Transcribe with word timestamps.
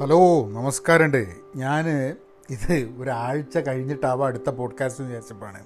Hello 0.00 0.48
നമസ്കാരമുണ്ട്. 0.50 1.26
ഞാൻ 1.56 1.88
ഇത് 2.50 2.94
ഒരാഴ്ച 2.98 3.58
കഴിഞ്ഞിട്ടാവാം 3.58 4.26
അടുത്ത 4.26 4.50
പോഡ്കാസ്റ്റ് 4.50 5.04
വിചാരിച്ചപ്പോഴാണ് 5.04 5.64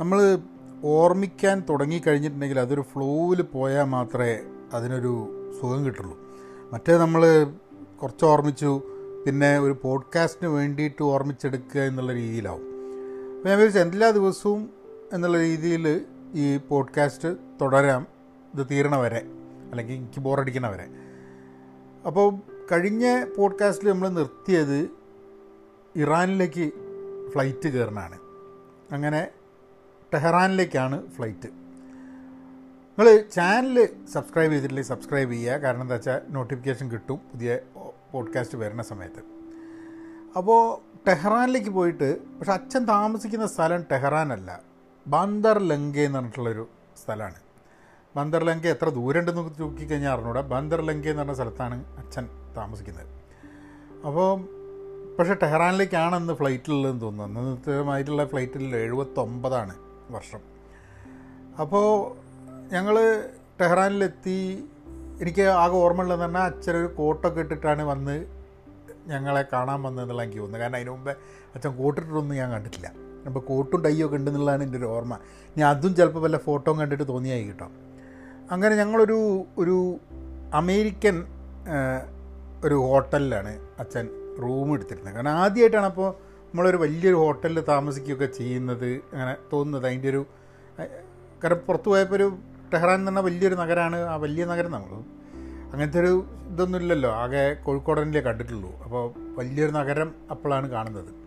നമ്മൾ 0.00 0.38
ഓർമ്മിക്കാൻ 0.84 1.62
തുടങ്ങിക്കഴിഞ്ഞിട്ടുണ്ടെങ്കിൽ 1.68 2.58
അതൊരു 2.58 2.80
ഫ്ലോയിൽ 2.80 3.42
പോയാൽ 3.42 3.84
മാത്രമേ 3.84 4.38
അതിനൊരു 4.72 5.28
സുഖം 5.60 5.86
കിട്ടുള്ളൂ. 5.86 6.18
മറ്റേ 6.72 6.96
നമ്മൾ 6.96 7.46
കുറച്ച് 8.02 8.24
ഓർമ്മിച്ചു 8.24 8.82
പിന്നെ 9.26 9.58
ഒരു 9.58 9.76
പോഡ്കാസ്റ്റിന് 9.82 10.50
വേണ്ടിയിട്ട് 10.50 11.02
ഓർമ്മിച്ചെടുക്കുക 11.02 11.80
എന്നുള്ള 11.80 12.12
രീതിയിലാവും. 12.12 12.60
അപ്പോൾ 12.60 13.48
ഞാൻ 13.48 13.58
വിചാരിച്ചു 13.58 13.78
എല്ലാ 13.78 14.10
ദിവസവും 14.10 14.70
എന്നുള്ള 15.12 15.38
രീതിയിൽ 15.38 16.00
ഈ 16.34 16.56
പോഡ്കാസ്റ്റ് 16.56 17.36
തുടരാം. 17.60 18.06
ഇത് 18.54 18.66
തീരണ 18.70 18.96
വരെ 18.96 19.22
അല്ലെങ്കിൽ 19.70 19.94
എനിക്ക് 19.94 20.20
ബോറടിക്കണ 20.20 20.68
വരെ. 20.68 20.86
അപ്പോൾ 22.06 22.34
കഴിഞ്ഞ 22.72 23.24
പോഡ്കാസ്റ്റിൽ 23.38 23.90
നമ്മൾ 23.90 24.08
നിർത്തിയത് 24.08 24.90
ഇറാനിലേക്ക് 25.96 26.72
ഫ്ലൈറ്റ് 27.30 27.68
കയറണാണ് 27.68 28.18
അങ്ങനെ 28.92 29.28
ടെഹ്റാനിലേക്കാണ് 30.14 31.10
ഫ്ലൈറ്റ് 31.10 31.46
നിങ്ങൾ 32.98 33.24
ചാനൽ 33.32 33.88
സബ്സ്ക്രൈബ് 34.12 34.52
ചെയ്തിട്ടില്ലെങ്കിൽ 34.52 34.88
സബ്സ്ക്രൈബ് 34.88 35.30
ചെയ്യുക. 35.30 35.56
കാരണം 35.56 35.82
എന്താ 35.82 35.94
വെച്ചാൽ 35.94 36.20
നോട്ടിഫിക്കേഷൻ 36.30 36.90
കിട്ടും 36.90 37.16
പുതിയ 37.16 37.58
പോഡ്കാസ്റ്റ് 38.12 38.58
വരുന്ന 38.58 38.82
സമയത്ത്. 38.82 39.22
അപ്പോൾ 40.36 40.80
ടെഹ്റാനിലേക്ക് 41.08 41.70
പോയിട്ട് 41.70 42.38
പക്ഷെ 42.38 42.52
അച്ഛൻ 42.52 42.84
താമസിക്കുന്ന 42.84 43.46
സ്ഥലം 43.46 43.84
ടെഹ്റാനല്ല. 43.92 44.60
ബാന്ദർ 45.06 45.58
ലങ്ക 45.58 45.96
എന്ന് 45.96 46.18
പറഞ്ഞിട്ടുള്ളൊരു 46.18 46.68
സ്ഥലമാണ് 47.04 47.34
ബന്ദർ 48.16 48.44
ലങ്ക 48.44 48.66
എത്ര 48.66 48.88
ദൂരമുണ്ടെന്ന് 48.88 49.42
നോക്കിക്കഴിഞ്ഞാൽ 49.60 50.12
അറിഞ്ഞൂടാ. 50.12 50.40
ബന്ദർ 50.40 50.80
ലങ്ക 50.80 51.06
എന്ന് 51.06 51.22
പറഞ്ഞ 51.22 51.34
സ്ഥലത്താണ് 51.34 51.84
അച്ഛൻ 51.96 52.28
താമസിക്കുന്നത്. 52.56 53.06
അപ്പോൾ 54.06 54.60
പക്ഷേ 55.16 55.34
ടെഹ്റാനിലേക്കാണ് 55.34 56.14
അന്ന് 56.14 56.32
ഫ്ലൈറ്റിലുള്ളതെന്ന് 56.32 57.00
തോന്നുന്നു. 57.00 57.40
അന്നത്തേമായിട്ടുള്ള 57.40 58.26
ഫ്ലൈറ്റിൽ 58.26 58.76
എഴുപത്തൊമ്പതാണ് 58.76 59.74
വർഷം. 60.10 60.38
അപ്പോൾ 61.60 62.16
ഞങ്ങൾ 62.72 63.24
ടെഹ്റാനിലെത്തി. 63.60 64.64
എനിക്ക് 65.20 65.42
ആകെ 65.42 65.74
ഓർമ്മയുള്ളതെന്ന് 65.74 66.24
പറഞ്ഞാൽ 66.24 66.42
അച്ഛനൊരു 66.42 66.86
കോട്ടൊക്കെ 66.86 67.40
ഇട്ടിട്ടാണ് 67.40 67.82
വന്ന് 67.82 68.26
ഞങ്ങളെ 69.06 69.44
കാണാൻ 69.52 69.82
വന്നതെന്നുള്ള 69.82 70.22
എനിക്ക് 70.22 70.38
തോന്നുന്നത് 70.38 70.60
കാരണം 70.60 70.76
അതിനു 70.76 70.90
മുമ്പേ 70.90 71.12
അച്ഛൻ 71.54 71.76
കോട്ടിട്ടൊന്നും 71.76 72.36
ഞാൻ 72.36 72.50
കണ്ടിട്ടില്ല. 72.50 72.92
അപ്പോൾ 73.26 73.40
കോട്ടും 73.40 73.82
ടൈയൊക്കെ 73.82 74.16
ഉണ്ടെന്നുള്ളതാണ് 74.16 74.62
എന്റെ 74.62 74.78
ഒരു 74.78 74.84
ഓർമ്മ. 74.84 75.18
ഞാൻ 75.58 75.70
അതും 75.70 75.94
ചിലപ്പോൾ 75.94 76.20
വല്ല 76.20 76.36
ഫോട്ടോ 76.36 76.72
കണ്ടിട്ട് 76.72 77.08
തോന്നിയായി 77.08 77.44
കേട്ടോ. 77.44 77.68
അങ്ങനെ 78.50 78.76
ഞങ്ങളൊരു 78.76 79.44
ഒരു 79.58 79.96
അമേരിക്കൻ 80.54 81.24
ഒരു 82.64 82.74
ഹോട്ടലിലാണ് 82.74 83.60
അച്ഛൻ 83.78 84.08
റൂം 84.42 84.74
എടുത്തിരുന്നത്. 84.74 85.14
കാരണം 85.14 85.30
ആദ്യമായിട്ടാണ് 85.30 85.86
അപ്പോൾ 85.86 86.10
നമ്മളൊരു 86.48 86.76
വലിയൊരു 86.76 87.16
ഹോട്ടലിൽ 87.16 87.60
താമസിക്കുകയൊക്കെ 87.60 88.26
ചെയ്യുന്നത് 88.26 88.86
അങ്ങനെ 88.86 89.36
തോന്നുന്നത്. 89.52 89.86
അതിന്റെ 89.86 90.08
ഒരു 90.08 90.26
കാരണം 91.44 91.60
പുറത്ത് 91.66 91.84
പോയപ്പോൾ 91.84 92.16
ഒരു 92.16 92.36
ടെഹ്റാൻ 92.74 92.94
എന്ന് 92.94 93.06
പറഞ്ഞാൽ 93.06 93.22
വലിയൊരു 93.22 93.54
നഗരമാണ് 93.54 93.96
ആ 93.96 94.16
വലിയ 94.16 94.44
നഗരം 94.44 94.70
നമ്മൾ. 94.70 95.02
അങ്ങനത്തെ 95.72 96.00
ഒരു 96.00 96.24
ഇതൊന്നും 96.48 96.78
ഇല്ലല്ലോ 96.78 97.10
ആകെ 97.10 97.54
കോഴിക്കോടനിലേ 97.54 98.20
കണ്ടിട്ടുള്ളൂ. 98.20 98.82
അപ്പോൾ 98.82 99.14
വലിയൊരു 99.18 99.72
നഗരം 99.72 100.14
അപ്പോഴാണ് 100.30 100.70
കാണുന്നത്. 100.70 101.20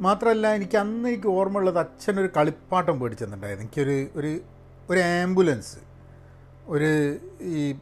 മാത്രമല്ല 0.00 0.46
എനിക്ക് 0.54 0.76
അന്ന് 0.76 1.08
എനിക്ക് 1.08 1.28
ഓർമ്മയുള്ളത് 1.28 1.78
അച്ഛനൊരു 1.78 2.30
കളിപ്പാട്ടം 2.36 3.00
പേടിച്ചെന്നുണ്ടായിരുന്നു 3.00 3.66
എനിക്കൊരു 3.66 4.18
ഒരു 4.18 4.40
ഒരു 4.90 4.98
ആംബുലൻസ് 4.98 5.76
ഒരു 6.66 7.16
ഈ 7.42 7.74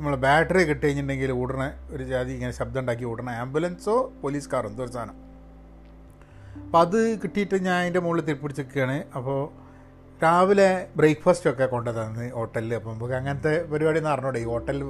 നമ്മളെ 0.00 0.16
ബാറ്ററി 0.16 0.62
കിട്ടി 0.64 0.82
കഴിഞ്ഞിട്ടുണ്ടെങ്കിൽ 0.84 1.30
ഉടനെ 1.40 1.66
ഒരു 1.94 2.02
ജാതി 2.10 2.30
ഇങ്ങനെ 2.32 2.52
ശബ്ദം 2.58 2.80
ഉണ്ടാക്കി 2.80 3.04
ഉടനെ 3.04 3.32
ആംബുലൻസോ 3.32 4.12
പോലീസ് 4.22 4.48
കാറോ 4.52 4.68
എന്തോ 4.68 4.82
ഒരു 4.84 4.92
സാധനം. 4.94 5.16
അപ്പോൾ 6.64 6.78
അത് 6.78 6.98
കിട്ടിയിട്ട് 7.22 7.56
ഞാൻ 7.66 7.76
അതിന്റെ 7.82 8.00
മുകളിൽ 8.00 8.24
തിരിപ്പിടിച്ചിരിക്കുകയാണ്. 8.28 8.96
അപ്പോൾ 9.16 9.38
രാവിലെ 10.22 10.86
ബ്രേക്ക്ഫാസ്റ്റൊക്കെ 10.96 11.66
കൊണ്ടു 11.66 11.90
തന്ന് 11.90 12.30
ഹോട്ടലിൽ 12.38 12.74
അപ്പം 12.78 12.90
നമുക്ക് 12.94 13.14
അങ്ങനത്തെ 13.20 13.54
പരിപാടി 13.72 13.98
എന്ന് 14.02 14.10
അറിഞ്ഞൂടെ? 14.10 14.38
ഈ 14.38 14.44
ഹോട്ടലിൽ 14.44 14.82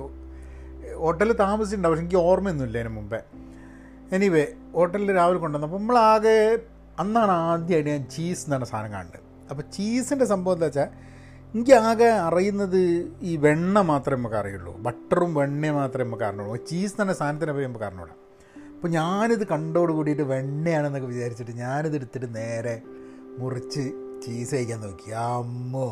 ഹോട്ടലിൽ 1.02 1.32
താമസിച്ചിട്ടുണ്ടാവും 1.32 1.96
പക്ഷെ 1.96 2.06
എനിക്ക് 2.06 2.22
ഓർമ്മയൊന്നുമില്ല 2.30 2.78
അതിന് 2.78 2.94
മുമ്പേ. 2.96 3.20
എനിവേ 4.16 4.46
ഹോട്ടലിൽ 4.78 5.10
രാവിലെ 5.20 5.38
കൊണ്ടുവന്നു 5.38 5.68
അപ്പോൾ 5.68 5.82
നമ്മളാകെ 5.82 6.38
അന്നാണ് 7.02 7.32
ആദ്യമായിട്ട് 7.50 7.90
ഞാൻ 7.90 8.04
ചീസ് 8.16 8.42
എന്ന് 8.44 8.56
പറഞ്ഞ 8.56 8.70
സാധനം 8.72 8.92
കാണുന്നത്. 8.92 9.20
അപ്പോൾ 9.50 9.62
ചീസിന്റെ 9.76 10.24
സംഭവം 10.24 10.56
എന്താ 10.56 10.66
വെച്ചാൽ 10.66 10.88
എനിക്ക് 11.54 11.74
ആകെ 11.86 12.08
അറിയുന്നത് 12.24 12.82
ഈ 13.28 13.36
വെണ്ണ 13.44 13.80
മാത്രമേ 13.90 14.18
നമുക്ക് 14.18 14.36
അറിയുള്ളൂ. 14.40 14.72
ബട്ടറും 14.86 15.30
വെണ്ണയും 15.38 15.74
മാത്രമേ 15.74 16.04
നമുക്ക് 16.06 16.24
അറിഞ്ഞുള്ളൂ 16.26 16.56
ചീസ് 16.68 16.94
തന്നെ 17.00 17.14
സാധനത്തിനെ 17.20 17.52
പോയി 17.52 17.66
നമുക്ക് 17.68 17.86
അറിഞ്ഞൂടാ. 17.88 18.14
അപ്പോൾ 18.74 18.90
ഞാനിത് 18.98 19.42
കണ്ടോട് 19.52 19.92
കൂടിയിട്ട് 19.92 20.22
വെണ്ണയാണെന്നൊക്കെ 20.22 21.08
വിചാരിച്ചിട്ട് 21.14 21.54
ഞാനിത് 21.62 21.96
എടുത്തിട്ട് 21.98 22.28
നേരെ 22.36 22.74
മുറിച്ച് 23.40 23.84
ചീസ് 24.24 24.52
കഴിക്കാൻ 24.54 24.80
നോക്കി. 24.80 25.10
അമ്മോ 25.24 25.88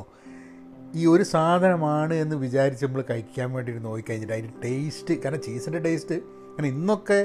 ഈ 0.95 1.03
ഒരു 1.07 1.23
സാധനമാണ് 1.33 2.15
എന്ന് 2.15 2.37
വിചാരിച്ച് 2.45 2.85
നമ്മൾ 2.87 3.03
കഴിക്കാൻ 3.11 3.49
വേണ്ടിയിട്ട് 3.55 3.83
നോക്കിക്കഴിഞ്ഞിട്ട് 3.85 4.35
അതിന്റെ 4.37 4.55
ടേസ്റ്റ് 4.65 5.15
കാരണം 5.23 5.43
ചീസിന്റെ 5.49 5.83
ടേസ്റ്റ് 5.89 6.19
കാരണം 6.55 6.71
ഇന്നൊക്കെ 6.75 7.21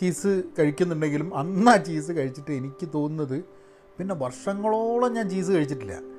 ചീസ് 0.00 0.32
കഴിക്കുന്നുണ്ടെങ്കിലും 0.58 1.30
അന്ന് 1.38 1.70
ആ 1.70 1.76
ചീസ് 1.88 2.12
കഴിച്ചിട്ട് 2.12 2.52
എനിക്ക് 2.60 2.88
തോന്നുന്നത് 2.94 3.38
പിന്നെ 3.98 4.14
വർഷങ്ങളോളം 4.14 5.10
ഞാൻ 5.14 5.26
ചീസ് 5.28 5.50
കഴിച്ചിട്ടില്ല. 5.50 6.17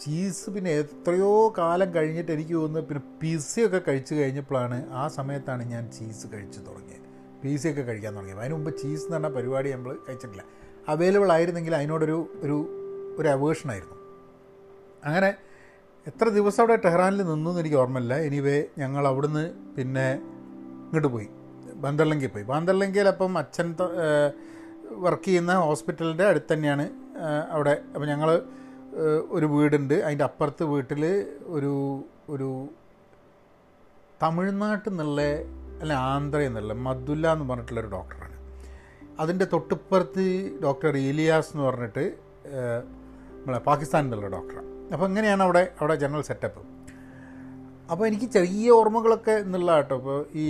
ചീസ് 0.00 0.50
പിന്നെ 0.50 0.70
എത്രയോ 0.70 1.54
കാലം 1.58 1.94
കഴിഞ്ഞിട്ട് 1.94 2.32
എനിക്ക് 2.32 2.54
തോന്നുന്നു 2.54 2.88
പിന്നെ 2.88 3.02
പിസയൊക്കെ 3.22 3.80
കഴിച്ചു 3.88 4.14
കഴിഞ്ഞപ്പോഴാണ് 4.14 4.90
ആ 4.92 5.08
സമയത്താണ് 5.08 5.62
ഞാൻ 5.64 5.90
ചീസ് 5.92 6.26
കഴിച്ച് 6.32 6.58
തുടങ്ങിയത്. 6.58 7.06
പിസയൊക്കെ 7.42 7.82
കഴിക്കാൻ 7.82 8.14
തുടങ്ങിയത്. 8.14 8.40
അതിന് 8.40 8.54
മുമ്പ് 8.54 8.70
ചീസ് 8.78 9.04
എന്ന് 9.04 9.16
പറഞ്ഞ 9.16 9.28
പരിപാടി 9.28 9.72
നമ്മൾ 9.72 9.96
കഴിച്ചിട്ടില്ല. 10.08 10.44
അവൈലബിൾ 10.88 11.32
ആയിരുന്നെങ്കിൽ 11.32 11.74
അതിനോടൊരു 11.74 12.18
ഒരു 12.42 12.56
ഒരു 13.18 13.28
അവേഷനായിരുന്നു 13.28 13.96
അങ്ങനെ 15.04 15.34
എത്ര 16.06 16.28
ദിവസം 16.28 16.60
അവിടെ 16.62 16.76
ടെഹ്റാനിൽ 16.76 17.22
നിന്നു 17.22 17.50
എന്ന് 17.50 17.60
എനിക്ക് 17.60 17.76
ഓർമ്മയില്ല. 17.76 18.14
എനിവേ 18.14 18.64
ഞങ്ങൾ 18.78 19.06
അവിടുന്ന് 19.06 19.44
പിന്നെ 19.76 20.06
ഇങ്ങോട്ട് 20.84 21.08
പോയി. 21.08 21.28
ബാന്തർലങ്കയിൽ 21.74 22.30
പോയി. 22.30 22.44
ബാന്തർലങ്കയിൽ 22.44 23.08
അപ്പം 23.08 23.38
അച്ഛൻ 23.38 23.76
വർക്ക് 24.90 25.24
ചെയ്യുന്ന 25.24 25.54
ഹോസ്പിറ്റലിന്റെ 25.54 26.24
അടുത്ത് 26.24 26.52
തന്നെയാണ് 26.52 26.90
അവിടെ. 27.50 27.82
അപ്പം 27.94 28.06
ഞങ്ങൾ 28.08 28.42
ഒരു 29.30 29.46
വീടുണ്ട്. 29.46 29.94
അതിന്റെ 29.94 30.24
അപ്പുറത്ത് 30.24 30.64
വീട്ടിൽ 30.64 31.04
ഒരു 31.56 31.72
ഒരു 32.28 32.68
തമിഴ്നാട്ടിൽ 34.22 34.90
നിന്നുള്ള 34.90 35.22
അല്ല 35.82 35.92
ആന്ധ്ര 35.92 36.38
നിന്നുള്ള 36.38 36.72
മദ്ദുല്ല 36.72 37.32
എന്ന് 37.32 37.44
പറഞ്ഞിട്ടുള്ള 37.48 37.80
ഒരു 37.80 37.86
ഡോക്ടറാണ്. 37.86 38.36
അതിന്റെ 39.20 39.44
തൊട്ടിപ്പുറത്ത് 39.44 40.24
ഡോക്ടർ 40.62 40.96
ഇലിയാസ് 40.96 41.50
എന്ന് 41.52 41.64
പറഞ്ഞിട്ട് 41.66 42.04
നമ്മളെ 43.40 43.58
പാകിസ്ഥാനിൽ 43.58 44.06
നിന്നുള്ള 44.06 44.28
ഡോക്ടറാണ്. 44.36 44.92
അപ്പോൾ 44.92 45.06
ഇങ്ങനെയാണ് 45.08 45.42
അവിടെ 45.42 45.72
അവിടെ 45.80 45.94
ജനറൽ 45.94 46.22
സെറ്റപ്പ്? 46.22 46.62
അപ്പോൾ 47.90 48.06
എനിക്ക് 48.06 48.24
ചെറിയ 48.24 48.70
ഓർമ്മകളൊക്കെ 48.70 49.30
എന്നുള്ള 49.30 49.76
കേട്ടോ. 49.76 49.96
ഇപ്പോൾ 49.96 50.26
ഈ 50.34 50.46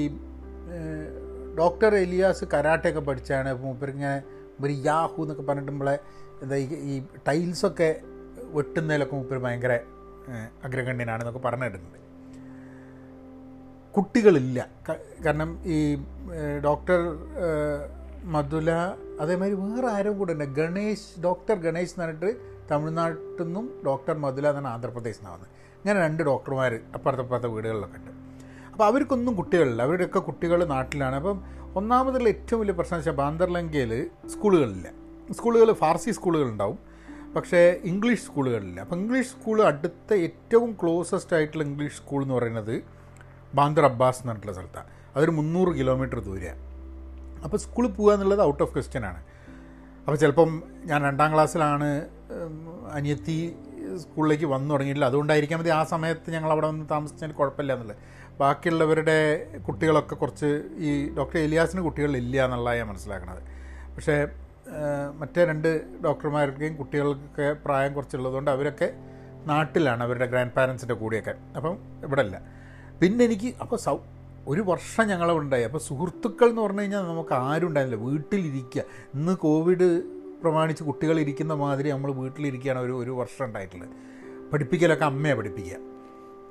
ഡോക്ടർ 1.58 1.94
എലിയാസ് 1.94 2.44
കരാട്ടയൊക്കെ 2.54 3.00
പഠിച്ചാണ്. 3.00 3.52
മൂപ്പരിങ്ങനെ 3.52 4.22
ഒരു 4.64 4.72
യാഹു 4.72 5.22
എന്നൊക്കെ 5.22 5.42
പറഞ്ഞിട്ട് 5.42 5.72
നമ്മളെ 5.72 5.98
എന്താ 6.42 6.56
ഈ 6.56 7.02
ടൈൽസൊക്കെ 7.28 8.02
വെട്ടുന്നതിലൊക്കെ 8.56 9.14
മൂപ്പര് 9.16 9.40
ഭയങ്കര 9.46 9.74
അഗ്രഗണ്യനാണെന്നൊക്കെ 10.64 11.42
പറഞ്ഞിട്ടുണ്ട് 11.46 11.98
കുട്ടികളില്ല. 13.96 14.58
കാരണം 15.26 15.50
ഈ 15.76 15.78
ഡോക്ടർ 16.64 17.00
മധുല 18.34 18.70
അതേമാതിരി 19.20 19.56
വേറെ 19.60 19.88
ആരും 19.96 20.14
കൂടെ 20.18 20.32
ഉണ്ട് 20.32 20.44
ഗണേശ് 20.44 21.08
ഡോക്ടർ 21.24 21.56
ഗണേശ് 21.66 21.92
എന്ന് 21.92 22.04
പറഞ്ഞിട്ട് 22.04 22.30
തമിഴ്നാട്ടിൽ 22.70 23.42
നിന്നും 23.44 23.66
ഡോക്ടർ 23.86 24.14
മധുല 24.24 24.48
എന്നാണ് 24.48 24.68
ആന്ധ്രാപ്രദേശിൽ 24.68 25.22
നിന്നാണ് 25.22 25.46
ഇങ്ങനെ 25.80 25.98
രണ്ട് 26.06 26.22
ഡോക്ടർമാർ 26.22 26.72
അപ്പുറത്തപ്പുറത്തെ 26.96 27.48
വീടുകളിലൊക്കെ 27.54 27.98
ഉണ്ട്. 28.00 28.12
അപ്പോൾ 28.72 28.84
അവർക്കൊന്നും 28.84 29.34
കുട്ടികളില്ല. 29.36 29.80
അവരുടെയൊക്കെ 29.82 30.20
കുട്ടികൾ 30.28 30.64
നാട്ടിലാണ്. 30.74 31.16
അപ്പം 31.20 31.38
ഒന്നാമതുള്ള 31.78 32.28
ഏറ്റവും 32.28 32.60
വലിയ 32.60 32.74
പ്രശ്നം 32.78 32.98
വെച്ചാൽ 32.98 33.16
ബാന്തർലങ്കയിൽ 33.22 33.92
സ്കൂളുകളില്ല. 34.32 34.86
സ്കൂളുകൾ 35.38 35.68
ഫാർസി 35.82 36.10
സ്കൂളുകളുണ്ടാവും 36.10 36.78
പക്ഷേ 37.34 37.60
ഇംഗ്ലീഷ് 37.90 38.24
സ്കൂളുകളില്ല. 38.28 38.78
അപ്പോൾ 38.84 38.96
ഇംഗ്ലീഷ് 39.00 39.30
സ്കൂൾ 39.34 39.58
അടുത്ത 39.70 40.10
ഏറ്റവും 40.26 40.70
ക്ലോസസ്റ്റ് 40.80 41.34
ആയിട്ടുള്ള 41.36 41.64
ഇംഗ്ലീഷ് 41.64 41.96
സ്കൂൾ 42.00 42.22
എന്ന് 42.22 42.34
പറയുന്നത് 42.38 42.74
ബാന്ദർ 43.58 43.84
അബ്ബാസ് 43.90 44.18
എന്ന് 44.20 44.30
പറഞ്ഞിട്ടുള്ള 44.30 44.54
സ്ഥലത്താണ് 44.56 44.88
അതൊരു 45.14 45.30
മുന്നൂറ് 45.30 45.70
കിലോമീറ്റർ 45.78 46.18
ദൂരെയാണ് 46.28 46.62
അപ്പോൾ 47.44 47.56
സ്കൂളിൽ 47.56 47.90
പോകുക 47.92 48.12
എന്നുള്ളത് 48.14 48.42
ഔട്ട് 48.48 48.62
ഓഫ് 48.62 48.72
ക്വസ്റ്റ്യൻ 48.74 49.04
ആണ്. 49.10 49.20
അപ്പോൾ 50.04 50.18
ചിലപ്പം 50.22 50.50
ഞാൻ 50.90 51.00
രണ്ടാം 51.08 51.30
ക്ലാസ്സിലാണ് 51.34 51.88
അനിയത്തി 52.98 53.38
സ്കൂളിലേക്ക് 54.02 54.46
വന്നു 54.54 54.70
തുടങ്ങിയിട്ടില്ല. 54.74 55.08
അതുകൊണ്ടായിരിക്കാം 55.10 55.58
മതി 55.60 55.70
ആ 55.78 55.82
സമയത്ത് 55.92 56.28
ഞങ്ങൾ 56.34 56.50
അവിടെ 56.54 56.66
വന്ന് 56.66 56.84
താമസിച്ചതിന് 56.90 57.34
കുഴപ്പമില്ല 57.38 57.72
എന്നുള്ളത്. 57.72 57.96
ബാക്കിയുള്ളവരുടെ 58.40 59.18
കുട്ടികളൊക്കെ 59.66 60.14
കുറച്ച് 60.14 60.50
ഈ 60.86 60.90
ഡോക്ടർ 61.16 61.38
എലിയാസിന് 61.38 61.82
കുട്ടികളില്ല 61.86 62.36
എന്നുള്ള 62.44 62.74
ഞാൻ 62.80 62.88
മനസ്സിലാക്കണത് 62.92 63.42
പക്ഷേ 63.94 64.16
മറ്റേ 65.16 65.44
രണ്ട് 65.44 66.00
ഡോക്ടർമാരുടെയും 66.04 66.76
കുട്ടികൾക്കൊക്കെ 66.76 67.52
പ്രായം 67.64 67.94
കുറച്ചുള്ളതുകൊണ്ട് 67.94 68.50
അവരൊക്കെ 68.50 68.92
നാട്ടിലാണ് 69.46 70.02
അവരുടെ 70.02 70.26
ഗ്രാൻഡ് 70.26 70.52
പാരൻസിന്റെ 70.52 70.94
കൂടെയൊക്കെ. 70.94 71.34
അപ്പം 71.56 71.78
ഇവിടെ 72.04 72.22
അല്ല 72.22 72.42
പിന്നെ 73.00 73.24
എനിക്ക് 73.24 73.54
അപ്പോൾ 73.60 73.76
സൗ 73.76 73.98
ഒരു 74.48 74.60
വർഷം 74.60 75.04
ഞങ്ങളവിടെ 75.08 75.44
ഉണ്ടായി 75.44 75.62
അപ്പോൾ 75.62 75.78
സുഹൃത്തുക്കൾ 75.78 76.48
എന്ന് 76.48 76.62
പറഞ്ഞു 76.62 76.80
കഴിഞ്ഞാൽ 76.80 77.02
നമുക്ക് 77.02 77.34
ആരും 77.34 77.68
ഉണ്ടായില്ല 77.68 77.96
വീട്ടിലിരിക്കുക. 77.96 78.82
ഇന്ന് 79.14 79.36
കോവിഡ് 79.36 80.02
പ്രമാണിച്ച് 80.42 80.84
കുട്ടികൾ 80.84 81.20
ഇരിക്കുന്ന 81.20 81.54
മാതിരി 81.54 81.88
നമ്മൾ 81.88 82.12
വീട്ടിലിരിക്കുകയാണ് 82.12 82.80
ഒരു 82.80 82.92
ഒരു 82.92 83.10
വർഷം 83.10 83.44
ഉണ്ടായിട്ടുള്ളത്. 83.44 83.88
പഠിപ്പിക്കലൊക്കെ 84.52 85.04
അമ്മയെ 85.04 85.34
പഠിപ്പിക്കുക. 85.34 85.76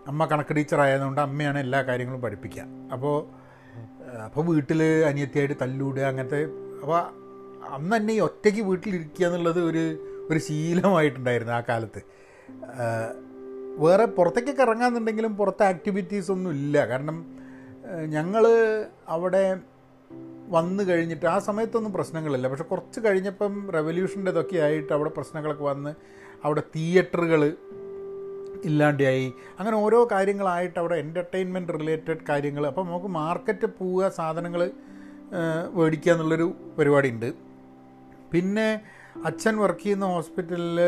അമ്മ 0.08 0.26
കണക്ക് 0.26 0.56
ടീച്ചർ 0.56 0.80
ആയതുകൊണ്ട് 0.80 1.22
അമ്മയാണ് 1.22 1.60
എല്ലാ 1.60 1.82
കാര്യങ്ങളും 1.82 2.22
പഠിപ്പിക്കുക. 2.22 2.64
അപ്പോൾ 2.94 3.26
അപ്പോൾ 4.26 4.46
വീട്ടിൽ 4.46 4.84
അനിയത്തിയായിട്ട് 4.84 5.56
തല്ലൂടുക 5.62 6.02
അങ്ങനത്തെ 6.02 6.44
അപ്പോൾ 6.82 7.29
അന്ന് 7.70 7.96
തന്നെ 7.96 8.14
ഈ 8.14 8.20
ഒറ്റയ്ക്ക് 8.20 8.62
വീട്ടിലിരിക്കുക 8.62 9.26
എന്നുള്ളത് 9.26 9.60
ഒരു 9.62 9.84
ഒരു 10.30 10.40
ശീലമായിട്ടുണ്ടായിരുന്നു 10.40 11.54
ആ 11.54 11.62
കാലത്ത്. 11.70 12.02
വേറെ 13.78 14.06
പുറത്തേക്കൊക്കെ 14.06 14.62
ഇറങ്ങാന്നുണ്ടെങ്കിലും 14.62 15.38
പുറത്തെ 15.38 15.64
ആക്ടിവിറ്റീസ് 15.64 16.32
ഒന്നും 16.32 16.52
ഇല്ല. 16.52 16.86
കാരണം 16.86 17.26
ഞങ്ങൾ 18.06 18.48
അവിടെ 19.08 19.58
വന്നു 20.48 20.84
കഴിഞ്ഞിട്ട് 20.84 21.26
ആ 21.26 21.40
സമയത്തൊന്നും 21.40 21.94
പ്രശ്നങ്ങളില്ല. 21.94 22.48
പക്ഷെ 22.48 22.64
കുറച്ച് 22.64 23.00
കഴിഞ്ഞപ്പം 23.00 23.72
റെവല്യൂഷന്റെ 23.72 24.32
ഇതൊക്കെ 24.32 24.58
ആയിട്ട് 24.58 24.94
അവിടെ 24.94 25.10
പ്രശ്നങ്ങളൊക്കെ 25.10 25.64
വന്ന് 25.64 25.94
അവിടെ 26.44 26.64
തിയേറ്ററുകൾ 26.76 27.54
ഇല്ലാണ്ടായി. 28.66 29.34
അങ്ങനെ 29.60 29.78
ഓരോ 29.78 30.08
കാര്യങ്ങളായിട്ട് 30.12 30.80
അവിടെ 30.80 30.96
എന്റർടൈൻമെന്റ് 30.96 31.74
റിലേറ്റഡ് 31.74 32.18
കാര്യങ്ങൾ 32.30 32.68
അപ്പം 32.68 32.86
നമുക്ക് 32.86 33.06
മാർക്കറ്റ് 33.06 33.68
പോവുക 33.80 34.10
സാധനങ്ങൾ 34.10 34.72
മേടിക്കുക 35.74 36.12
എന്നുള്ളൊരു 36.12 36.54
പരിപാടി 36.80 37.10
ഉണ്ട് 37.10 37.49
പിന്നെ 38.34 38.68
അച്ഛൻ 39.28 39.56
വർക്ക് 39.62 39.84
ചെയ്യുന്ന 39.84 40.08
ഹോസ്പിറ്റലിൽ 40.16 40.80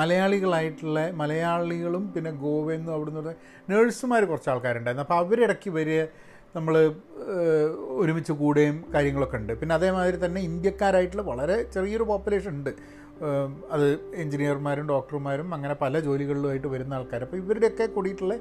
മലയാളികളായിട്ടുള്ള 0.00 0.98
മലയാളികളും 1.20 2.04
പിന്നെ 2.14 2.30
ഗോവയിൽ 2.42 2.78
നിന്നും 2.80 2.94
അവിടെ 2.96 3.12
നിന്ന് 3.16 3.32
നേഴ്സുമാർ 3.70 4.24
കുറച്ച് 4.30 4.50
ആൾക്കാരുണ്ടായിരുന്നു 4.52 5.04
അപ്പോൾ 5.06 5.20
അവരിടയ്ക്ക് 5.22 5.70
വരിക 5.78 6.02
നമ്മൾ 6.56 6.74
ഒരുമിച്ച് 8.02 8.32
കൂടുകയും 8.40 8.76
കാര്യങ്ങളൊക്കെ 8.94 9.38
ഉണ്ട്. 9.40 9.52
പിന്നെ 9.60 9.74
അതേമാതിരി 9.78 10.18
തന്നെ 10.24 10.40
ഇന്ത്യക്കാരായിട്ടുള്ള 10.48 11.24
വളരെ 11.32 11.56
ചെറിയൊരു 11.74 12.04
പോപ്പുലേഷൻ 12.10 12.52
ഉണ്ട്. 12.58 12.72
അത് 13.74 13.86
എഞ്ചിനീയർമാരും 14.22 14.86
ഡോക്ടർമാരും 14.92 15.48
അങ്ങനെ 15.56 15.74
പല 15.82 16.00
ജോലികളിലുമായിട്ട് 16.06 16.68
വരുന്ന 16.74 16.98
ആൾക്കാർ 16.98 17.22
അപ്പോൾ 17.26 17.38
ഇവരുടെയൊക്കെ 17.42 17.86
കൂടിയിട്ടുള്ള 17.96 18.36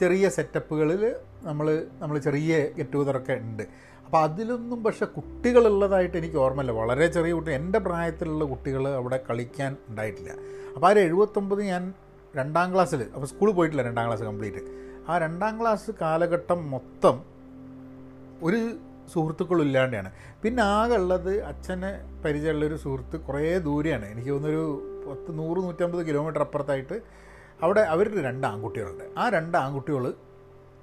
ചെറിയ 0.00 0.26
സെറ്റപ്പുകളിൽ 0.36 1.02
നമ്മൾ 1.48 1.66
നമ്മൾ 2.02 2.16
ചെറിയ 2.26 2.52
ഗെറ്റ് 2.76 2.92
ടുഗതറൊക്കെ 2.94 3.34
ഉണ്ട്. 3.46 3.64
അപ്പോൾ 4.10 4.22
അതിലൊന്നും 4.22 4.84
പക്ഷെ 4.84 5.04
കുട്ടികളുള്ളതായിട്ട് 5.04 6.16
എനിക്ക് 6.18 6.36
ഓർമ്മയില്ല. 6.36 6.72
വളരെ 6.72 7.06
ചെറിയ 7.06 7.32
കുട്ടി 7.32 7.52
എന്റെ 7.52 7.78
പ്രായത്തിലുള്ള 7.78 8.44
കുട്ടികൾ 8.44 8.88
അവിടെ 8.88 9.20
കളിക്കാൻ 9.30 9.76
ഉണ്ടായിട്ടില്ല. 9.88 10.30
അപ്പോൾ 10.74 10.86
ആ 10.86 10.90
ഒരു 10.90 11.00
എഴുപത്തൊമ്പത് 11.00 11.62
ഞാൻ 11.62 11.94
രണ്ടാം 12.36 12.74
ക്ലാസ്സിൽ 12.74 13.02
അപ്പോൾ 13.14 13.26
സ്കൂളിൽ 13.26 13.52
പോയിട്ടില്ല 13.52 13.82
രണ്ടാം 13.82 14.06
ക്ലാസ് 14.06 14.22
കംപ്ലീറ്റ്. 14.22 14.62
ആ 15.08 15.18
രണ്ടാം 15.18 15.60
ക്ലാസ് 15.60 15.90
കാലഘട്ടം 16.00 16.70
മൊത്തം 16.70 17.22
ഒരു 18.42 18.60
സുഹൃത്തുക്കളും 19.12 19.62
ഇല്ലാണ്ടാണ്. 19.62 20.12
പിന്നെ 20.42 20.62
ആകെ 20.62 20.96
ഉള്ളത് 20.96 21.44
അച്ഛനെ 21.44 21.92
പരിചയമുള്ളൊരു 22.24 22.74
സുഹൃത്ത് 22.74 23.20
കുറേ 23.20 23.58
ദൂരെയാണ്. 23.58 24.06
എനിക്ക് 24.06 24.30
തോന്നുന്നൊരു 24.30 24.64
പത്ത് 25.10 25.38
നൂറ് 25.38 25.58
നൂറ്റമ്പത് 25.58 26.06
കിലോമീറ്റർ 26.06 26.40
അപ്പുറത്തായിട്ട് 26.40 27.00
അവിടെ 27.62 27.80
അവരുടെ 27.80 28.22
രണ്ട് 28.22 28.46
ആൺകുട്ടികളുണ്ട്. 28.46 29.04
ആ 29.18 29.28
രണ്ട് 29.28 29.58
ആൺകുട്ടികൾ 29.58 30.14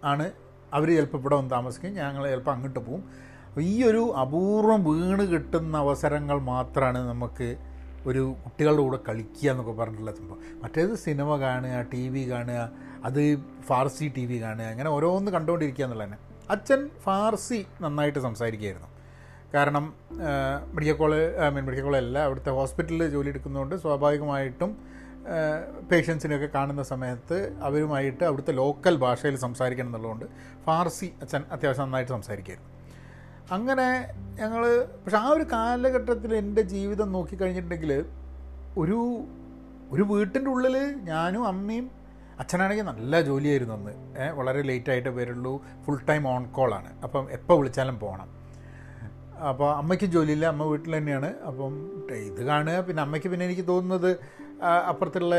ആണ് 0.03 0.31
അവർ 0.75 0.87
ചിലപ്പോൾ 0.97 1.19
ഇവിടെ 1.21 1.35
വന്ന് 1.35 1.51
താമസിക്കും 1.55 1.91
ഞങ്ങൾ 2.01 2.23
ചിലപ്പോൾ 2.29 2.53
അങ്ങോട്ട് 2.55 2.79
പോവും. 2.79 3.01
ഈ 3.71 3.73
ഒരു 3.83 4.03
അപൂർവം 4.23 4.79
വീണ് 4.89 5.23
കിട്ടുന്ന 5.31 5.75
അവസരങ്ങൾ 5.85 6.37
മാത്രമാണ് 6.51 6.99
നമുക്ക് 7.11 7.47
ഒരു 8.09 8.23
കുട്ടികളുടെ 8.43 8.81
കൂടെ 8.81 8.99
കളിക്കുക 9.07 9.47
എന്നൊക്കെ 9.51 9.73
പറഞ്ഞിട്ടുള്ള 9.79 10.11
സംഭവം. 10.19 10.41
മറ്റേത് 10.63 10.93
സിനിമ 11.05 11.29
കാണുക 11.45 11.77
ടി 11.93 12.03
വി 12.09 12.23
കാണുക 12.29 12.59
അത് 13.07 13.21
ഫാർസി 13.69 14.07
ടി 14.17 14.25
വി 14.25 14.37
കാണുക 14.41 14.67
അങ്ങനെ 14.73 14.89
ഓരോന്ന് 14.89 15.31
കണ്ടുകൊണ്ടിരിക്കുക 15.31 15.85
എന്നുള്ളത് 15.85 16.07
തന്നെ 16.07 16.19
അച്ഛൻ 16.55 16.81
ഫാർസി 17.05 17.59
നന്നായിട്ട് 17.81 18.19
സംസാരിക്കുകയായിരുന്നു. 18.19 18.89
കാരണം 19.53 19.85
medical 20.75 20.95
college 21.01 21.27
I 21.43 21.49
mean 21.49 21.65
medical 21.65 21.85
കോളേജല്ല 21.85 22.19
അവിടുത്തെ 22.19 22.51
ഹോസ്പിറ്റലിൽ 22.51 23.09
ജോലി 23.15 23.29
എടുക്കുന്നതുകൊണ്ട് 23.29 23.75
സ്വാഭാവികമായിട്ടും 23.83 24.71
പേഷ്യൻസിനെയൊക്കെ 25.91 26.49
കാണുന്ന 26.55 26.83
സമയത്ത് 26.83 27.57
അവരുമായിട്ട് 27.61 28.23
അവിടുത്തെ 28.23 28.51
ലോക്കൽ 28.51 28.95
ഭാഷയിൽ 28.95 29.35
സംസാരിക്കണം 29.35 29.87
എന്നുള്ളതുകൊണ്ട് 29.87 30.25
ഫാർസി 30.65 31.13
അച്ഛൻ 31.21 31.43
അത്യാവശ്യം 31.51 31.83
നന്നായിട്ട് 31.83 32.11
സംസാരിക്കുമായിരുന്നു 32.11 32.77
അങ്ങനെ 33.53 34.13
ഞങ്ങൾ 34.41 34.85
പക്ഷെ 34.85 35.17
ആ 35.17 35.27
ഒരു 35.27 35.43
കാലഘട്ടത്തിൽ 35.43 36.35
എന്റെ 36.35 36.61
ജീവിതം 36.61 37.11
നോക്കിക്കഴിഞ്ഞിട്ടുണ്ടെങ്കിൽ 37.11 38.05
ഒരു 38.77 39.23
ഒരു 39.91 40.01
വീട്ടിന്റെ 40.01 40.51
ഉള്ളിൽ 40.51 40.77
ഞാനും 40.95 41.47
അമ്മയും 41.47 41.91
അച്ഛനാണെങ്കിൽ 42.39 42.83
നല്ല 42.83 43.21
ജോലിയായിരുന്നു 43.21 43.73
അന്ന്. 43.73 43.93
വളരെ 44.31 44.61
ലേറ്റായിട്ട് 44.61 45.09
വരുള്ളൂ. 45.09 45.61
ഫുൾ 45.85 45.99
ടൈം 46.09 46.27
ഓൺ 46.27 46.45
കോളാണ് 46.45 47.01
അപ്പം 47.01 47.31
എപ്പോൾ 47.31 47.57
വിളിച്ചാലും 47.57 47.99
പോകണം 47.99 48.29
അപ്പോൾ 49.49 49.75
അമ്മയ്ക്ക് 49.75 50.05
ജോലിയില്ല. 50.05 50.45
അമ്മ 50.45 50.63
വീട്ടിൽ 50.63 50.97
തന്നെയാണ്. 50.97 51.33
അപ്പം 51.39 51.73
ഇത് 52.15 52.45
കാണുക. 52.45 52.79
പിന്നെ 52.79 53.03
അമ്മയ്ക്ക് 53.03 53.27
പിന്നെ 53.27 53.45
എനിക്ക് 53.45 53.67
തോന്നുന്നത് 53.67 54.19
അപ്പുറത്തുള്ള 54.63 55.35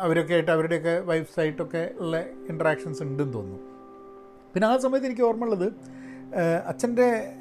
അവരൊക്കെ 0.00 0.34
ആയിട്ട് 0.34 0.50
അവരുടെയൊക്കെ 0.50 1.00
വൈഫ്സായിട്ടൊക്കെ 1.00 1.90
ഉള്ള 1.98 2.20
ഇൻട്രാക്ഷൻസ് 2.20 3.02
ഉണ്ടെന്ന് 3.02 3.34
തോന്നുന്നു. 3.34 3.60
പിന്നെ 4.54 4.68
ആ 4.68 4.76
സമയത്ത് 4.76 5.06
എനിക്ക് 5.06 5.22
ഓർമ്മയുള്ളത് 5.22 5.72
അച്ഛന്റെ 6.66 7.36